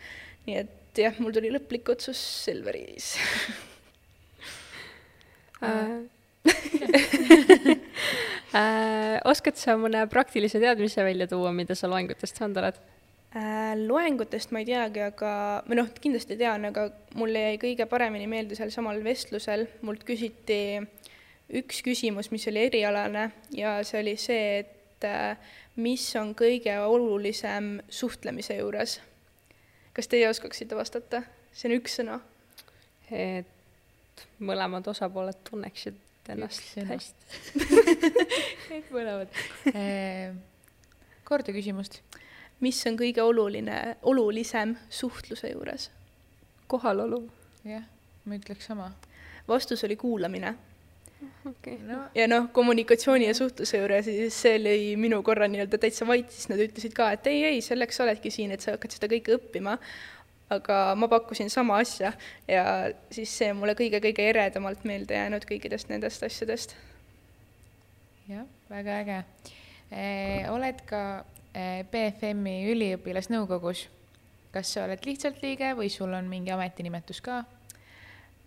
[0.47, 3.15] nii et jah, mul tuli lõplik otsus Selveris
[5.63, 6.03] äh,
[8.59, 12.83] äh, oskad sa mõne praktilise teadmise välja tuua, mida sa loengutest saanud oled?
[13.33, 15.29] Äh, loengutest ma ei teagi, aga,
[15.65, 20.83] või noh, kindlasti tean, aga mulle jäi kõige paremini meelde seal samal vestlusel, mult küsiti
[21.57, 25.41] üks küsimus, mis oli erialane ja see oli see, et äh,
[25.81, 28.99] mis on kõige olulisem suhtlemise juures.
[29.97, 31.23] kas teie oskaksite vastata?
[31.57, 32.21] see on üks sõna.
[33.09, 35.97] et mõlemad osapooled tunneksid
[36.29, 37.25] ennast hästi
[38.97, 39.33] mõlemad
[39.73, 40.37] äh,
[41.25, 42.03] korda küsimust
[42.63, 45.91] mis on kõige oluline, olulisem suhtluse juures?
[46.73, 47.25] kohalolu.
[47.69, 47.85] jah,
[48.25, 48.93] ma ütleks sama.
[49.49, 50.55] vastus oli kuulamine
[51.49, 51.77] okay..
[51.87, 52.05] No.
[52.15, 56.49] ja noh, kommunikatsiooni ja suhtluse juures, siis see oli minu korra nii-öelda täitsa vait, siis
[56.53, 59.39] nad ütlesid ka, et ei, ei, selleks sa oledki siin, et sa hakkad seda kõike
[59.39, 59.79] õppima.
[60.53, 62.11] aga ma pakkusin sama asja
[62.49, 62.65] ja
[63.11, 66.77] siis see mulle kõige-kõige eredamalt meelde jäänud kõikidest nendest asjadest.
[68.29, 69.23] jah, väga äge
[69.91, 70.51] e,.
[70.53, 73.89] oled ka Eh, BFM-i üliõpilasnõukogus.
[74.53, 77.45] kas sa oled lihtsalt liige või sul on mingi ametinimetus ka?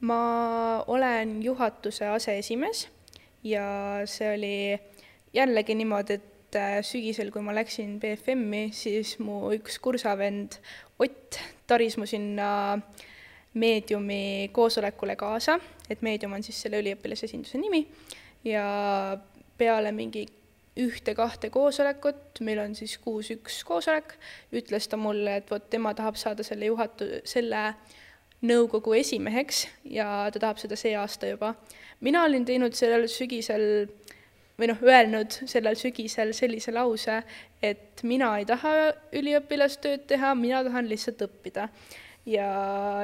[0.02, 2.88] ma olen juhatuse aseesimees
[3.44, 3.66] ja
[4.06, 4.56] see oli
[5.34, 10.60] jällegi niimoodi, et äh, sügisel, kui ma läksin BFM-i, siis mu üks kursavend
[11.00, 11.36] Ott
[11.68, 12.80] taris mu sinna
[13.60, 15.58] meediumi koosolekule kaasa,
[15.90, 17.82] et meedium on siis selle üliõpilasesinduse nimi
[18.48, 18.64] ja
[19.60, 20.24] peale mingi
[20.80, 24.18] ühte-kahte koosolekut, meil on siis kuus üks koosolek,
[24.56, 27.70] ütles ta mulle, et vot tema tahab saada selle juhatu-, selle
[28.46, 31.56] nõukogu esimeheks ja ta tahab seda see aasta juba.
[32.02, 33.88] mina olin teinud sellel sügisel
[34.60, 37.22] või noh, öelnud sellel sügisel sellise lause,
[37.64, 41.70] et mina ei taha üliõpilastööd teha, mina tahan lihtsalt õppida.
[42.26, 42.50] Ja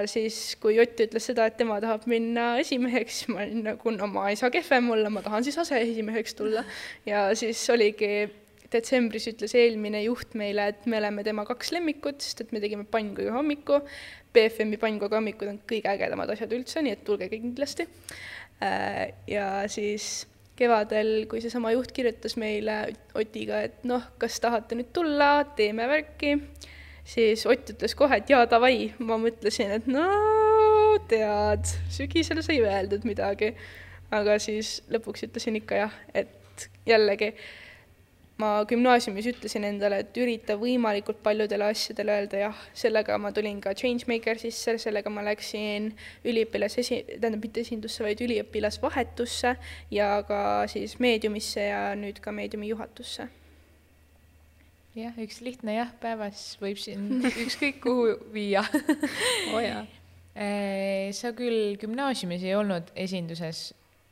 [0.10, 4.10] siis, kui Ott ütles seda, et tema tahab minna esimeheks, siis ma olin nagu, no
[4.12, 6.64] ma ei saa kehvem olla, ma tahan siis aseesimeheks tulla.
[7.06, 8.30] ja siis oligi
[8.72, 12.86] detsembris ütles eelmine juht meile, et me oleme tema kaks lemmikut, sest et me tegime
[12.88, 13.82] pannkugi hommiku.
[14.32, 17.88] BFM-i pannkugi hommikud on kõige ägedamad asjad üldse, nii et tulge kindlasti.
[18.64, 20.24] Äh, ja siis
[20.56, 22.84] kevadel, kui seesama juht kirjutas meile
[23.18, 26.38] Otiga, et noh, kas tahate nüüd tulla, teeme värki,
[27.06, 30.06] siis Ott ütles kohe, et jaa, davai, ma mõtlesin, et no
[31.12, 33.56] tead, sügisel sai öeldud midagi.
[34.12, 37.32] aga siis lõpuks ütlesin ikka jah, et jällegi
[38.42, 43.74] ma gümnaasiumis ütlesin endale, et ürita võimalikult paljudele asjadele öelda jah, sellega ma tulin ka
[43.78, 45.92] Changemaker sisse, sellega ma läksin
[46.28, 49.56] üliõpilase, tähendab mitte esindusse, vaid üliõpilasvahetusse
[49.98, 53.30] ja ka siis meediumisse ja nüüd ka meediumi juhatusse.
[54.98, 58.64] Jah, üks lihtne jah päevas võib sind ükskõik kuhu viia
[59.54, 59.86] oh, jaa.
[61.20, 63.70] sa küll gümnaasiumis ei olnud esinduses,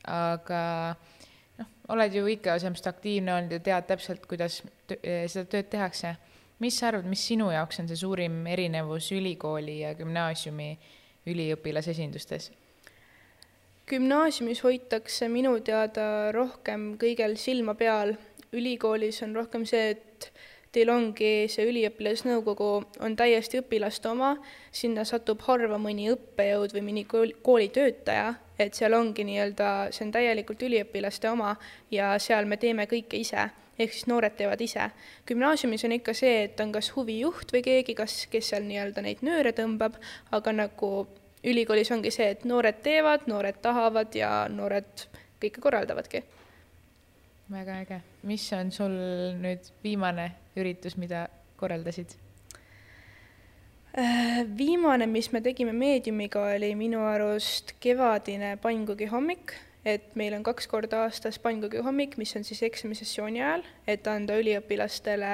[0.08, 0.62] aga
[1.60, 4.62] noh, oled ju ikka semmoist aktiivne olnud ja tead täpselt, kuidas
[5.00, 6.16] eh, seda tööd tehakse.
[6.60, 10.72] mis sa arvad, mis sinu jaoks on see suurim erinevus ülikooli ja gümnaasiumi
[11.28, 12.52] üliõpilasesindustes?
[13.90, 18.14] gümnaasiumis hoitakse minu teada rohkem kõigel silma peal,
[18.54, 20.30] ülikoolis on rohkem see, et
[20.72, 22.70] teil ongi see üliõpilasnõukogu
[23.06, 24.36] on täiesti õpilaste oma,
[24.72, 30.14] sinna satub harva mõni õppejõud või mõni kooli, koolitöötaja, et seal ongi nii-öelda, see on
[30.14, 31.56] täielikult üliõpilaste oma
[31.92, 34.90] ja seal me teeme kõike ise, ehk siis noored teevad ise.
[35.28, 39.24] gümnaasiumis on ikka see, et on kas huvijuht või keegi, kas, kes seal nii-öelda neid
[39.26, 39.98] nööre tõmbab,
[40.32, 41.08] aga nagu
[41.44, 45.08] ülikoolis ongi see, et noored teevad, noored tahavad ja noored
[45.42, 46.24] kõike korraldavadki.
[47.50, 48.94] Väga äge, mis on sul
[49.42, 50.28] nüüd viimane
[50.62, 51.28] üritus, mida
[51.60, 52.16] korraldasid?
[53.98, 59.56] Äh, viimane, mis me tegime meediumiga, oli minu arust kevadine pannkugi hommik,
[59.88, 64.38] et meil on kaks korda aastas pannkugi hommik, mis on siis eksamisessiooni ajal, et anda
[64.40, 65.34] üliõpilastele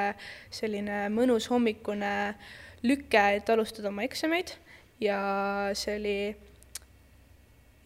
[0.54, 2.14] selline mõnus hommikune
[2.86, 4.56] lüke, et alustada oma eksameid
[5.04, 5.20] ja
[5.76, 6.18] see oli,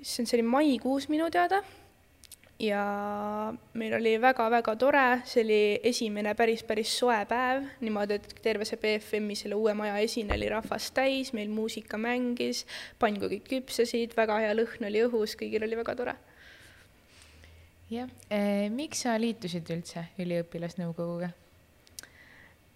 [0.04, 1.64] issand, see oli maikuus minu teada
[2.60, 8.68] ja meil oli väga-väga tore, see oli esimene päris, päris soe päev, niimoodi, et terve
[8.68, 12.66] see BFM-i selle uue maja esine oli rahvast täis, meil muusika mängis,
[13.00, 16.16] pannkogid küpsesid, väga hea lõhn oli õhus, kõigil oli väga tore.
[17.90, 21.32] jah eh,, miks sa liitusid üldse üliõpilasnõukoguga?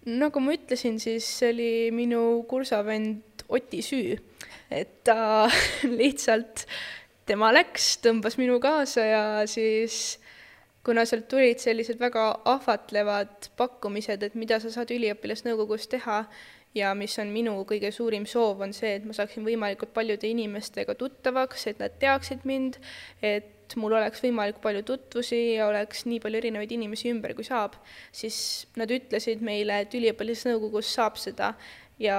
[0.04, 4.16] nagu ma ütlesin, siis see oli minu kursavend Oti süü,
[4.72, 5.44] et ta
[6.00, 6.64] lihtsalt
[7.26, 10.18] tema läks, tõmbas minu kaasa ja siis
[10.84, 16.24] kuna sealt tulid sellised väga ahvatlevad pakkumised, et mida sa saad üliõpilasnõukogus teha
[16.76, 20.96] ja mis on minu kõige suurim soov, on see, et ma saaksin võimalikult paljude inimestega
[21.00, 22.76] tuttavaks, et nad teaksid mind,
[23.22, 27.78] et mul oleks võimalikult palju tutvusi ja oleks nii palju erinevaid inimesi ümber, kui saab,
[28.12, 28.36] siis
[28.76, 31.54] nad ütlesid meile, et üliõpilasnõukogus saab seda
[32.02, 32.18] ja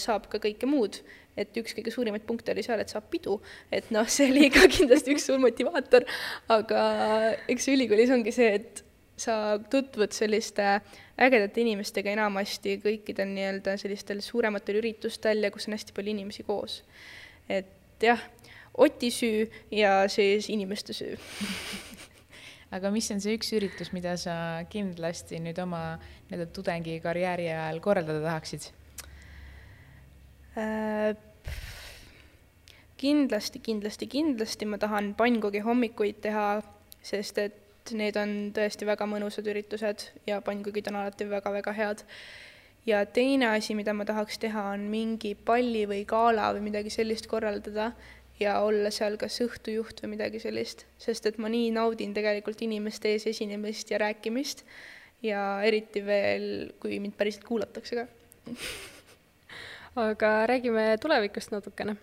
[0.00, 1.02] saab ka kõike muud
[1.36, 3.38] et üks kõige suurimaid punkte oli seal, et saab pidu,
[3.72, 6.06] et noh, see oli ka kindlasti üks suur motivaator,
[6.52, 6.82] aga
[7.52, 8.82] eks ülikoolis ongi see, et
[9.22, 10.66] sa tutvud selliste
[11.22, 16.82] ägedate inimestega enamasti kõikidel nii-öelda sellistel suurematel üritustel ja kus on hästi palju inimesi koos.
[17.48, 17.68] et
[18.02, 18.20] jah,
[18.72, 21.18] Oti süü ja siis inimeste süü
[22.76, 24.34] aga mis on see üks üritus, mida sa
[24.72, 25.98] kindlasti nüüd oma
[26.30, 28.70] nii-öelda tudengikarjääri ajal korraldada tahaksid?
[30.56, 31.16] Äh,
[33.00, 36.46] kindlasti, kindlasti, kindlasti ma tahan pannkogi hommikuid teha,
[37.02, 42.04] sest et need on tõesti väga mõnusad üritused ja pannkogid on alati väga-väga head.
[42.86, 47.26] ja teine asi, mida ma tahaks teha, on mingi palli või gala või midagi sellist
[47.30, 47.92] korraldada
[48.40, 53.14] ja olla seal kas õhtujuht või midagi sellist, sest et ma nii naudin tegelikult inimeste
[53.14, 54.66] ees esinemist ja rääkimist
[55.22, 58.10] ja eriti veel, kui mind päriselt kuulatakse ka
[59.96, 61.96] aga räägime tulevikust natukene.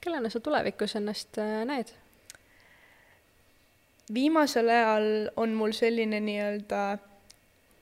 [0.00, 1.90] kellena sa tulevikus ennast äh, näed?
[4.14, 6.98] viimasel ajal on mul selline nii-öelda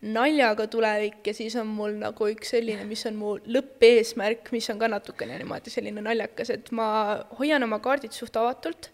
[0.03, 4.79] naljaga tulevik ja siis on mul nagu üks selline, mis on mu lõppeesmärk, mis on
[4.79, 8.89] ka natukene niimoodi selline naljakas, et ma hoian oma kaardid suht avatult,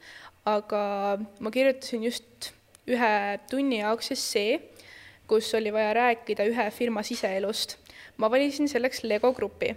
[0.45, 0.83] aga
[1.41, 2.51] ma kirjutasin just
[2.89, 3.13] ühe
[3.51, 4.59] tunni jaoks essee,
[5.29, 7.77] kus oli vaja rääkida ühe firma siseelust.
[8.17, 9.77] ma valisin selleks Lego grupi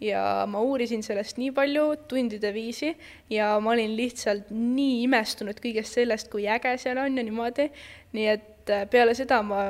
[0.00, 2.92] ja ma uurisin sellest nii palju tundide viisi
[3.30, 7.68] ja ma olin lihtsalt nii imestunud kõigest sellest, kui äge seal on ja niimoodi,
[8.14, 9.62] nii et äh, peale seda ma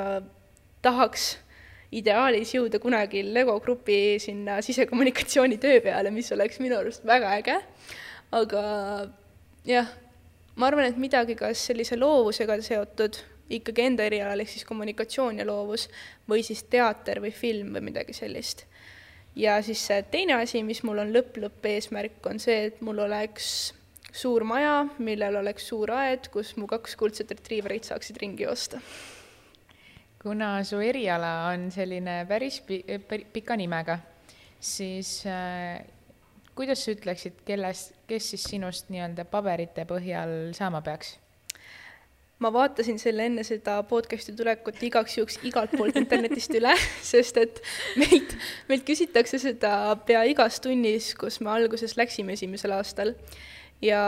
[0.85, 1.31] tahaks
[1.95, 7.57] ideaalis jõuda kunagi Lego grupi sinna sisekommunikatsiooni töö peale, mis oleks minu arust väga äge.
[8.31, 8.61] aga
[9.65, 9.89] jah,
[10.55, 13.17] ma arvan, et midagi kas sellise loovusega seotud,
[13.49, 15.87] ikkagi enda erialal, ehk siis kommunikatsioon ja loovus,
[16.29, 18.67] või siis teater või film või midagi sellist.
[19.39, 23.71] Ja siis see teine asi, mis mul on lõpp-lõpp eesmärk, on see, et mul oleks
[24.11, 28.81] suur maja, millel oleks suur aed, kus mu kaks kuldset retriiverit saaksid ringi joosta
[30.19, 32.83] kuna su eriala on selline päris pi-,
[33.33, 33.99] pika nimega,
[34.59, 35.79] siis äh,
[36.55, 41.15] kuidas sa ütleksid, kelles, kes siis sinust nii-öelda paberite põhjal saama peaks?
[42.39, 46.71] Ma vaatasin selle enne seda podcast'i tulekut igaks juhuks igalt poolt internetist üle,
[47.11, 47.61] sest et
[47.99, 48.35] meilt,
[48.71, 49.73] meilt küsitakse seda
[50.07, 53.15] pea igas tunnis, kus me alguses läksime esimesel aastal.
[53.83, 54.01] ja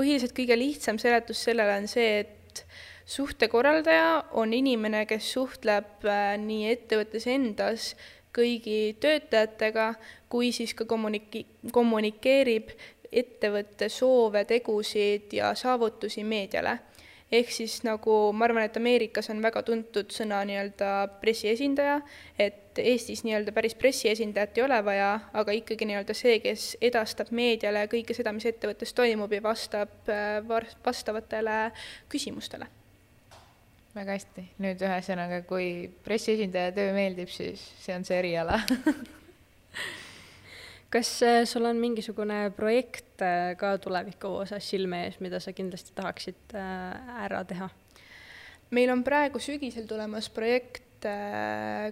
[0.00, 2.64] põhiliselt kõige lihtsam seletus sellele on see, et
[3.10, 7.90] suhtekorraldaja on inimene, kes suhtleb äh, nii ettevõttes endas
[8.36, 9.94] kõigi töötajatega,
[10.30, 12.70] kui siis ka kommuniki-, kommunikeerib
[13.10, 16.78] ettevõtte soove, tegusid ja saavutusi meediale.
[17.32, 20.90] Ehk siis nagu ma arvan, et Ameerikas on väga tuntud sõna nii-öelda
[21.22, 22.00] pressiesindaja,
[22.38, 27.86] et Eestis nii-öelda päris pressiesindajat ei ole vaja, aga ikkagi nii-öelda see, kes edastab meediale
[27.92, 30.38] kõike seda, mis ettevõttes toimub ja vastab äh,
[30.84, 31.62] vastavatele
[32.10, 32.70] küsimustele.
[33.94, 38.60] Väga hästi, nüüd ühesõnaga, kui pressiesindaja töö meeldib, siis see on see eriala
[40.90, 45.94] kas äh, sul on mingisugune projekt äh, ka tuleviku osas silme ees, mida sa kindlasti
[45.94, 47.70] tahaksid äh, ära teha?
[48.70, 50.86] meil on praegu sügisel tulemas projekt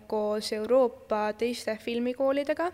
[0.07, 2.67] koos Euroopa teiste filmikoolidega,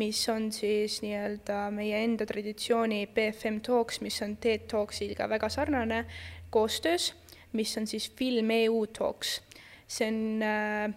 [0.00, 6.06] mis on siis nii-öelda meie enda traditsiooni BFM Talks, mis on TED Talksiga väga sarnane,
[6.50, 7.12] koostöös
[7.52, 9.42] mis on siis Film EU Talks.
[9.88, 10.92] see on äh,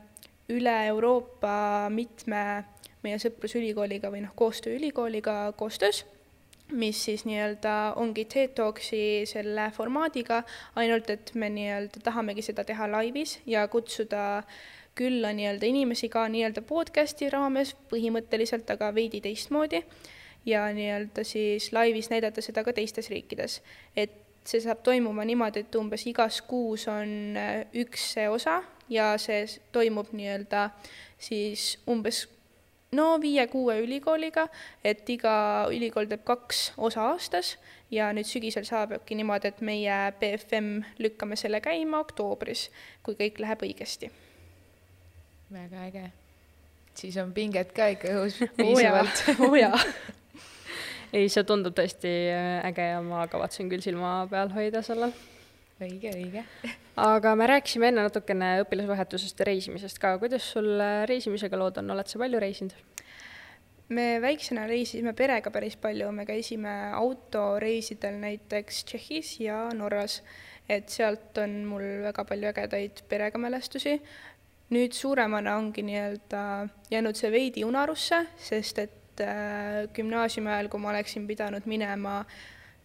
[0.50, 2.66] üle Euroopa mitme
[3.04, 6.04] meie sõprusülikooliga või noh, koostööülikooliga koostöös,
[6.72, 10.44] mis siis nii-öelda ongi TED Talksi selle formaadiga,
[10.76, 14.44] ainult et me nii-öelda tahamegi seda teha laivis ja kutsuda
[14.96, 19.84] külla nii-öelda inimesi ka nii-öelda podcast'i raames põhimõtteliselt, aga veidi teistmoodi
[20.46, 23.62] ja nii-öelda siis laivis näidata seda ka teistes riikides.
[23.96, 24.12] et
[24.46, 29.46] see saab toimuma niimoodi, et umbes igas kuus on äh, üks see osa ja see
[29.72, 30.70] toimub nii-öelda
[31.20, 32.26] siis umbes
[32.96, 34.48] no viie-kuue ülikooliga,
[34.84, 35.34] et iga
[35.72, 37.56] ülikool teeb kaks osa aastas
[37.92, 42.70] ja nüüd sügisel saabki niimoodi, et meie BFM lükkame selle käima oktoobris,
[43.04, 44.12] kui kõik läheb õigesti.
[45.52, 46.12] väga äge.
[46.96, 49.24] siis on pinget ka ikka õhus piisavalt.
[49.48, 49.78] oo jaa
[51.16, 55.16] ei, see tundub tõesti äh, äge ja ma kavatsen küll silma peal hoida sellel.
[55.86, 56.46] Õige, õige.
[57.02, 61.94] aga me rääkisime enne natukene õpilasvahetusest ja reisimisest ka, kuidas sul äh, reisimisega lood on,
[61.96, 62.76] oled sa palju reisinud?
[63.92, 70.22] me väiksena reisisime perega päris palju, me käisime autoreisidel näiteks Tšehhis ja Norras,
[70.70, 74.00] et sealt on mul väga palju ägedaid perega mälestusi.
[74.72, 76.42] nüüd suuremana ongi nii-öelda
[76.94, 82.22] jäänud see veidi unarusse, sest et äh, gümnaasiumi ajal, kui ma oleksin pidanud minema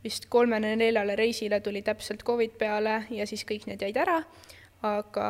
[0.06, 4.20] vist kolmele-neljale reisile, tuli täpselt Covid peale ja siis kõik need jäid ära,
[4.86, 5.28] aga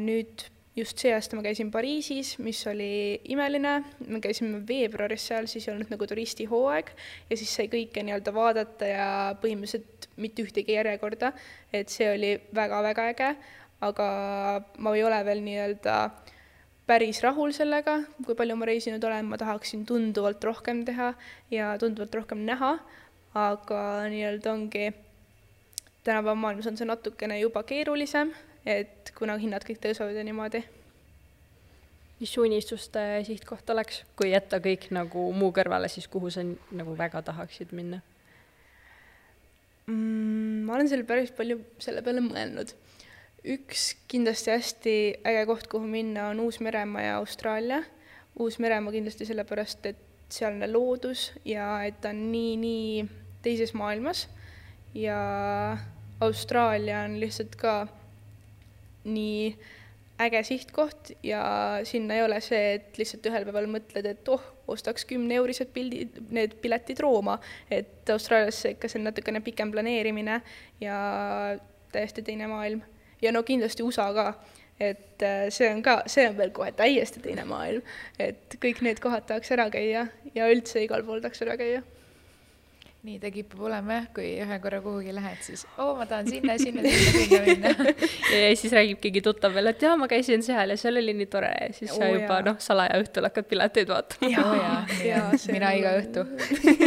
[0.00, 3.78] nüüd just see aasta ma käisin Pariisis, mis oli imeline,
[4.12, 6.92] me käisime veebruaris seal, siis ei olnud nagu turistihooaeg
[7.30, 9.08] ja siis sai kõike nii-öelda vaadata ja
[9.40, 11.32] põhimõtteliselt mitte ühtegi järjekorda,
[11.72, 13.32] et see oli väga-väga äge,
[13.88, 14.08] aga
[14.76, 15.96] ma ei ole veel nii-öelda
[16.86, 21.14] päris rahul sellega, kui palju ma reisinud olen, ma tahaksin tunduvalt rohkem teha
[21.50, 22.76] ja tunduvalt rohkem näha,
[23.36, 23.80] aga
[24.12, 24.88] nii-öelda ongi,
[26.04, 28.32] tänapäeva maailmas on see natukene juba keerulisem,
[28.64, 30.64] et kuna hinnad kõik tõusevad ja niimoodi.
[32.20, 36.96] mis su unistuste sihtkoht oleks, kui jätta kõik nagu muu kõrvale, siis kuhu sa nagu
[36.96, 38.00] väga tahaksid minna
[39.86, 40.64] mm,?
[40.64, 42.72] ma olen selle päris palju selle peale mõelnud
[43.46, 47.82] üks kindlasti hästi äge koht, kuhu minna, on Uus-Meremaa ja Austraalia.
[48.38, 53.04] Uus-Meremaa kindlasti sellepärast, et sealne loodus ja et ta on nii, nii
[53.46, 54.26] teises maailmas.
[54.94, 55.16] Ja
[56.20, 57.86] Austraalia on lihtsalt ka
[59.06, 59.56] nii
[60.20, 61.42] äge sihtkoht ja
[61.84, 64.42] sinna ei ole see, et lihtsalt ühel päeval mõtled, et oh,
[64.72, 67.36] ostaks kümneeurised pildid, need piletid Rooma,
[67.70, 70.40] et Austraaliasse ikka see on natukene pikem planeerimine
[70.80, 70.98] ja
[71.92, 72.80] täiesti teine maailm.
[73.22, 74.26] ja no kindlasti USA ka,
[74.80, 77.84] et äh, see on ka, see on veel kohe täiesti teine maailm,
[78.18, 81.84] et kõik need kohad tahaks ära käia ja üldse igal pool tahaks ära käia
[83.06, 86.56] nii ta kipub olema jah, kui ühe korra kuhugi lähed, siis oo, ma tahan sinna,
[86.58, 87.92] sinna, sinna, sinna minna.
[88.36, 91.28] Ja siis räägib keegi tuttav veel, et jaa, ma käisin seal ja seal oli nii
[91.30, 91.52] tore.
[91.54, 94.30] Ja siis oh, sa juba noh, salaja õhtul hakkad pileteid vaatama.
[94.32, 96.24] jaa, jaa, jaa, mina iga õhtu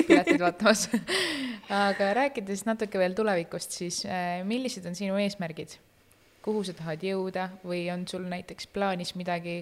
[0.10, 0.90] pileteid vaatamas.
[1.80, 5.78] Aga rääkides natuke veel tulevikust, siis äh, millised on sinu eesmärgid?
[6.44, 9.60] kuhu sa tahad jõuda või on sul näiteks plaanis midagi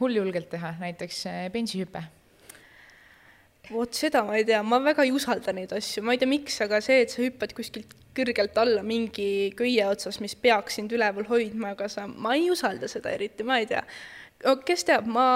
[0.00, 2.02] hulljulgelt teha, näiteks äh, bensihüpe?
[3.72, 6.58] Vot seda ma ei tea, ma väga ei usalda neid asju, ma ei tea, miks,
[6.64, 11.26] aga see, et sa hüppad kuskilt kõrgelt alla mingi köie otsas, mis peaks sind üleval
[11.30, 13.82] hoidma, aga sa, ma ei usalda seda eriti, ma ei tea.
[14.66, 15.26] kes teab, ma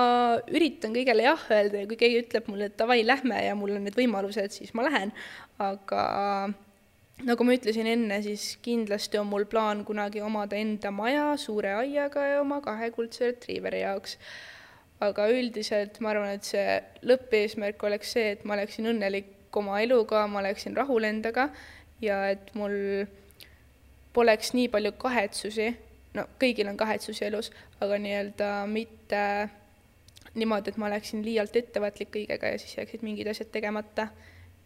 [0.53, 3.87] üritan kõigele jah öelda ja kui keegi ütleb mulle, et davai, lähme ja mul on
[3.89, 5.15] need võimalused, siis ma lähen,
[5.59, 6.03] aga
[7.27, 12.27] nagu ma ütlesin enne, siis kindlasti on mul plaan kunagi omada enda maja suure aiaga
[12.35, 14.19] ja oma kahe kuldse retriiveri jaoks
[15.05, 20.27] aga üldiselt ma arvan, et see lõppeesmärk oleks see, et ma oleksin õnnelik oma eluga,
[20.31, 21.49] ma oleksin rahul endaga
[22.03, 23.07] ja et mul
[24.15, 25.69] poleks nii palju kahetsusi,
[26.19, 29.23] no kõigil on kahetsusi elus, aga nii-öelda mitte
[30.39, 34.09] niimoodi, et ma oleksin liialt ettevaatlik kõigega ja siis jääksid mingid asjad tegemata.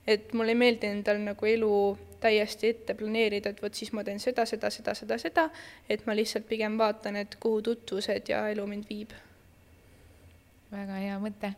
[0.07, 1.74] et mulle ei meeldi endal nagu elu
[2.20, 5.51] täiesti ette planeerida, et vot siis ma teen seda, seda, seda, seda, seda,
[5.89, 9.14] et ma lihtsalt pigem vaatan, et kuhu tutvused ja elu mind viib
[10.73, 11.53] väga hea mõte.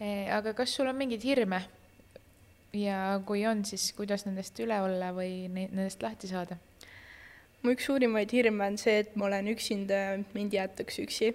[0.00, 1.64] Eh, aga kas sul on mingeid hirme?
[2.76, 6.58] ja kui on, siis kuidas nendest üle olla või nendest lahti saada?
[7.62, 11.30] mu üks suurimaid hirme on see, et ma olen üksinda ja mind jäetakse üksi.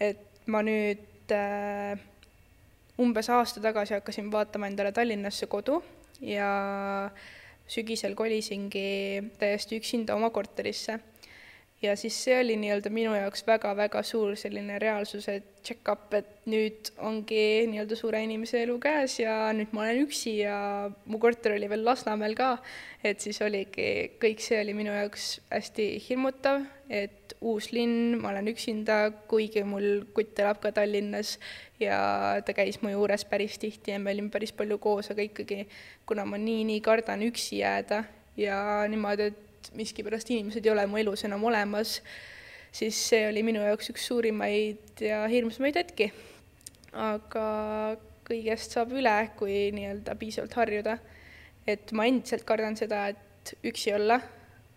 [0.00, 2.00] et ma nüüd äh,
[3.00, 5.78] umbes aasta tagasi hakkasin vaatama endale Tallinnasse kodu
[6.20, 6.50] ja
[7.70, 10.98] sügisel kolisingi täiesti üksinda oma korterisse
[11.82, 17.44] ja siis see oli nii-öelda minu jaoks väga-väga suur selline reaalsuse check-up, et nüüd ongi
[17.72, 20.58] nii-öelda suure inimese elu käes ja nüüd ma olen üksi ja
[21.06, 22.50] mu korter oli veel Lasnamäel ka,
[23.04, 23.88] et siis oligi,
[24.20, 29.00] kõik see oli minu jaoks hästi hirmutav, et uus linn, ma olen üksinda,
[29.30, 31.38] kuigi mul kutt elab ka Tallinnas
[31.80, 32.00] ja
[32.44, 35.64] ta käis mu juures päris tihti ja me olime päris palju koos, aga ikkagi,
[36.04, 38.04] kuna ma nii-nii kardan üksi jääda
[38.36, 38.58] ja
[38.88, 41.98] niimoodi, et miskipärast inimesed ei ole mu elus enam olemas,
[42.72, 46.10] siis see oli minu jaoks üks suurimaid ja hirmsamaid hetki.
[46.92, 47.46] aga
[48.30, 50.98] kõigest saab üle, kui nii-öelda piisavalt harjuda.
[51.66, 54.20] et ma endiselt kardan seda, et üksi olla,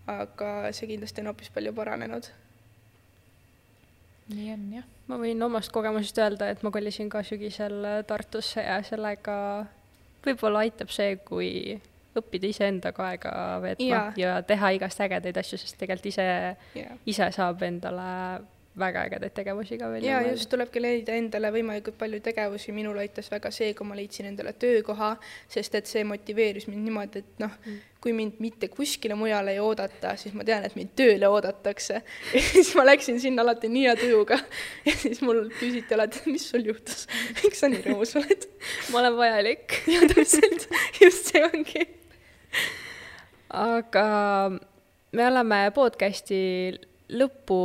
[0.08, 2.28] aga see kindlasti on hoopis palju paranenud.
[4.34, 4.90] nii on jah.
[5.08, 9.36] ma võin omast kogemusest öelda, et ma kolisin ka sügisel Tartusse ja sellega
[10.26, 11.50] võib-olla aitab see, kui
[12.20, 14.02] õppida iseendaga aega veetma ja.
[14.18, 16.26] ja teha igast ägedaid asju, sest tegelikult ise
[16.78, 18.10] yeah., ise saab endale
[18.80, 20.06] väga ägedaid tegevusi ka veel.
[20.06, 24.30] ja just, tulebki leida endale võimalikult palju tegevusi, minul aitas väga see, kui ma leidsin
[24.32, 25.14] endale töökoha,
[25.52, 29.62] sest et see motiveeris mind niimoodi, et noh mm., kui mind mitte kuskile mujale ei
[29.64, 32.02] oodata, siis ma tean, et mind tööle oodatakse.
[32.36, 34.42] ja siis ma läksin sinna alati nii hea tujuga
[34.90, 37.08] ja siis mul küsiti alati, mis sul juhtus,
[37.44, 38.50] miks sa nii rõõmus oled?
[38.92, 39.84] ma olen vajalik.
[39.92, 41.86] ja täpselt, just see ongi
[43.74, 44.08] aga
[45.14, 46.40] me oleme podcasti
[47.14, 47.60] lõppu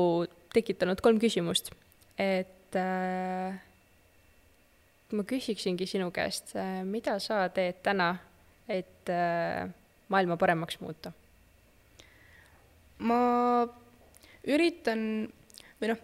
[0.52, 1.70] tekitanud kolm küsimust,
[2.18, 3.56] et äh,
[5.12, 8.14] ma küsiksingi sinu käest, äh, mida sa teed täna,
[8.68, 9.68] et äh,
[10.12, 11.14] maailma paremaks muuta?
[12.98, 13.62] ma
[14.42, 15.02] üritan
[15.78, 16.00] või noh,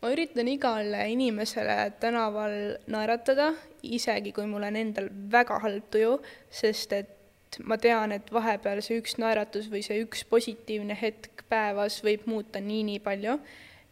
[0.00, 2.54] ma üritan igale inimesele tänaval
[2.88, 3.50] naeratada,
[3.84, 6.14] isegi kui mul on endal väga halb tuju,
[6.48, 7.19] sest et
[7.64, 12.62] ma tean, et vahepeal see üks naeratus või see üks positiivne hetk päevas võib muuta
[12.62, 13.38] nii-nii palju.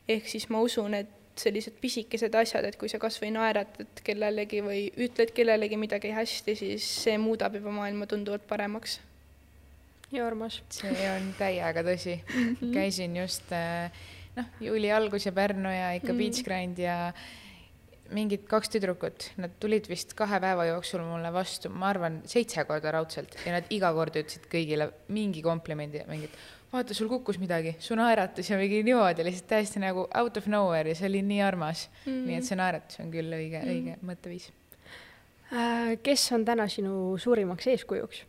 [0.08, 4.62] ehk siis ma usun, et sellised pisikesed asjad, et kui sa kas või naeratad kellelegi
[4.64, 9.00] või ütled kellelegi midagi hästi, siis see muudab juba maailma tunduvalt paremaks.
[10.12, 10.62] ja armas.
[10.70, 12.20] see on täiega tõsi.
[12.24, 12.72] -hmm.
[12.74, 13.92] käisin just äh,
[14.36, 16.18] noh, juuli algus ja Pärnu ja ikka mm.
[16.18, 17.12] Beach Grind ja
[18.14, 22.92] mingid kaks tüdrukut, nad tulid vist kahe päeva jooksul mulle vastu, ma arvan, seitse korda
[22.94, 26.36] raudselt ja nad iga kord ütlesid kõigile mingi komplimendi, mingit
[26.72, 30.92] vaata, sul kukkus midagi, su naeratus ja mingi niimoodi lihtsalt täiesti nagu out of nowhere
[30.92, 32.12] ja see oli nii armas mm.
[32.12, 32.24] -hmm.
[32.28, 33.74] nii et see naeratus on küll õige mm, -hmm.
[33.74, 34.50] õige mõtteviis
[35.52, 35.94] äh,.
[36.02, 38.24] kes on täna sinu suurimaks eeskujuks?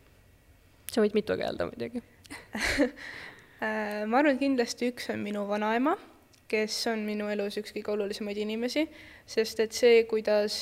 [0.92, 2.00] sa võid mitu öelda muidugi
[3.64, 5.96] äh, ma arvan, et kindlasti üks on minu vanaema
[6.50, 8.86] kes on minu elus üks kõige olulisemaid inimesi,
[9.30, 10.56] sest et see, kuidas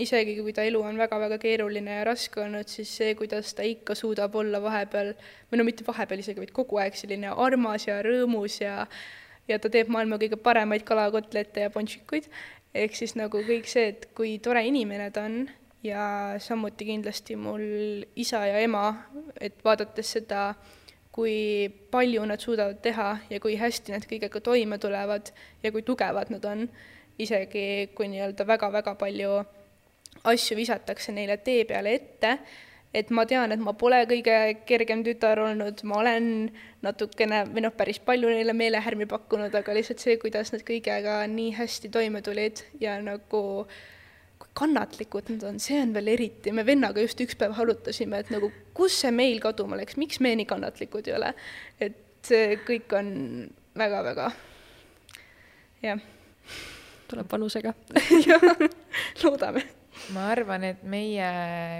[0.00, 3.96] isegi kui ta elu on väga-väga keeruline ja raske olnud, siis see, kuidas ta ikka
[3.98, 5.14] suudab olla vahepeal,
[5.50, 8.84] või no mitte vahepeal isegi, vaid kogu aeg selline armas ja rõõmus ja
[9.50, 12.28] ja ta teeb maailma kõige paremaid kalakotlette ja ponšikuid,
[12.74, 15.42] ehk siis nagu kõik see, et kui tore inimene ta on
[15.82, 18.92] ja samuti kindlasti mul isa ja ema,
[19.40, 20.52] et vaadates seda,
[21.20, 25.28] kui palju nad suudavad teha ja kui hästi nad kõigega toime tulevad
[25.60, 26.64] ja kui tugevad nad on,
[27.20, 29.34] isegi kui nii-öelda väga-väga palju
[30.32, 32.32] asju visatakse neile tee peale ette,
[32.96, 36.26] et ma tean, et ma pole kõige kergem tütar olnud, ma olen
[36.82, 41.52] natukene või noh, päris palju neile meelehärmi pakkunud, aga lihtsalt see, kuidas nad kõigega nii
[41.60, 43.98] hästi toime tulid ja nagu kui
[44.58, 48.50] kannatlikud nad on, see on veel eriti, me vennaga just üks päev arutasime, et nagu
[48.76, 51.34] kus see meil kaduma läks, miks me nii kannatlikud ei ole.
[51.80, 53.10] et see kõik on
[53.78, 54.30] väga-väga,
[55.86, 56.06] jah.
[57.10, 57.74] tuleb vanusega
[58.28, 58.48] jah,
[59.24, 59.66] loodame
[60.14, 61.26] ma arvan, et meie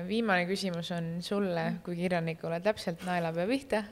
[0.08, 3.82] viimane küsimus on sulle kui kirjanikule täpselt naelapea pihta,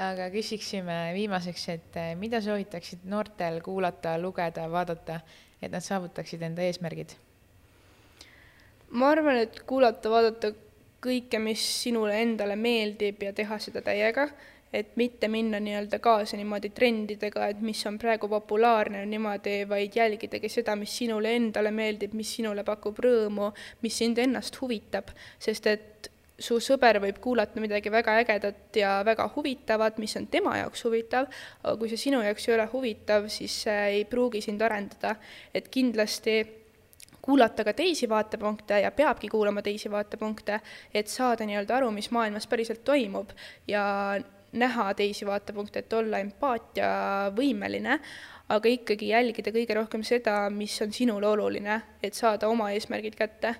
[0.00, 5.20] aga küsiksime viimaseks, et eh, mida soovitaksid noortel kuulata, lugeda, vaadata,
[5.60, 7.16] et nad saavutaksid enda eesmärgid?
[8.94, 10.52] Ma arvan, et kuulata, vaadata
[11.04, 14.28] kõike, mis sinule endale meeldib ja teha seda täiega
[14.74, 20.50] et mitte minna nii-öelda kaasa niimoodi trendidega, et mis on praegu populaarne niimoodi, vaid jälgidagi
[20.50, 23.52] seda, mis sinule endale meeldib, mis sinule pakub rõõmu,
[23.86, 26.10] mis sind ennast huvitab, sest et
[26.42, 31.30] su sõber võib kuulata midagi väga ägedat ja väga huvitavat, mis on tema jaoks huvitav,
[31.62, 35.14] aga kui see sinu jaoks ei ole huvitav, siis see ei pruugi sind arendada.
[35.54, 36.63] et kindlasti
[37.24, 40.60] kuulata ka teisi vaatepunkte ja peabki kuulama teisi vaatepunkte,
[40.94, 43.32] et saada nii-öelda aru, mis maailmas päriselt toimub
[43.68, 43.84] ja
[44.52, 47.98] näha teisi vaatepunkte, et olla empaatiavõimeline,
[48.54, 53.54] aga ikkagi jälgida kõige rohkem seda, mis on sinule oluline, et saada oma eesmärgid kätte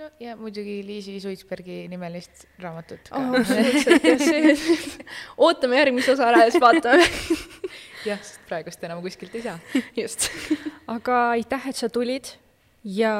[0.00, 3.36] no ja muidugi Liisi Suitsbergi nimelist raamatut ka oh,.
[3.40, 5.04] absoluutselt, jah, see,
[5.48, 7.06] ootame järgmise osa ära ja siis vaatame
[8.06, 9.58] jah, sest praegust enam kuskilt ei saa.
[10.02, 10.30] just
[10.86, 12.36] aga aitäh, et sa tulid
[12.86, 13.12] ja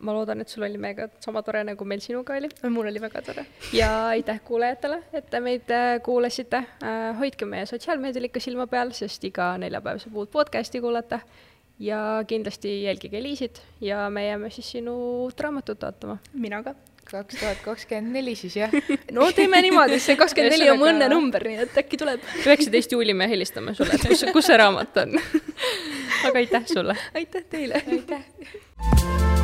[0.00, 2.48] ma loodan, et sul oli meiega sama tore, nagu meil sinuga oli.
[2.72, 3.44] mul oli väga tore.
[3.76, 6.64] ja aitäh kuulajatele, et te meid äh, kuulasite.
[6.82, 11.20] Äh, hoidke meie sotsiaalmeedial ikka silma peal, sest iga neljapäev saab uut podcast'i kuulata.
[11.80, 16.18] ja kindlasti jälgige Liisit ja me jääme siis sinu raamatut ootama.
[16.32, 16.74] mina ka
[17.10, 18.74] kaks tuhat kakskümmend neli siis jah?
[19.16, 22.24] no teeme niimoodi, see kakskümmend neli on mu õnnenumber, nii et äkki tuleb.
[22.44, 25.18] üheksateist juuli me helistame sulle, et kus, kus see raamat on
[26.28, 26.96] aga aitäh sulle!
[27.14, 27.82] aitäh teile!
[27.86, 29.38] aitäh!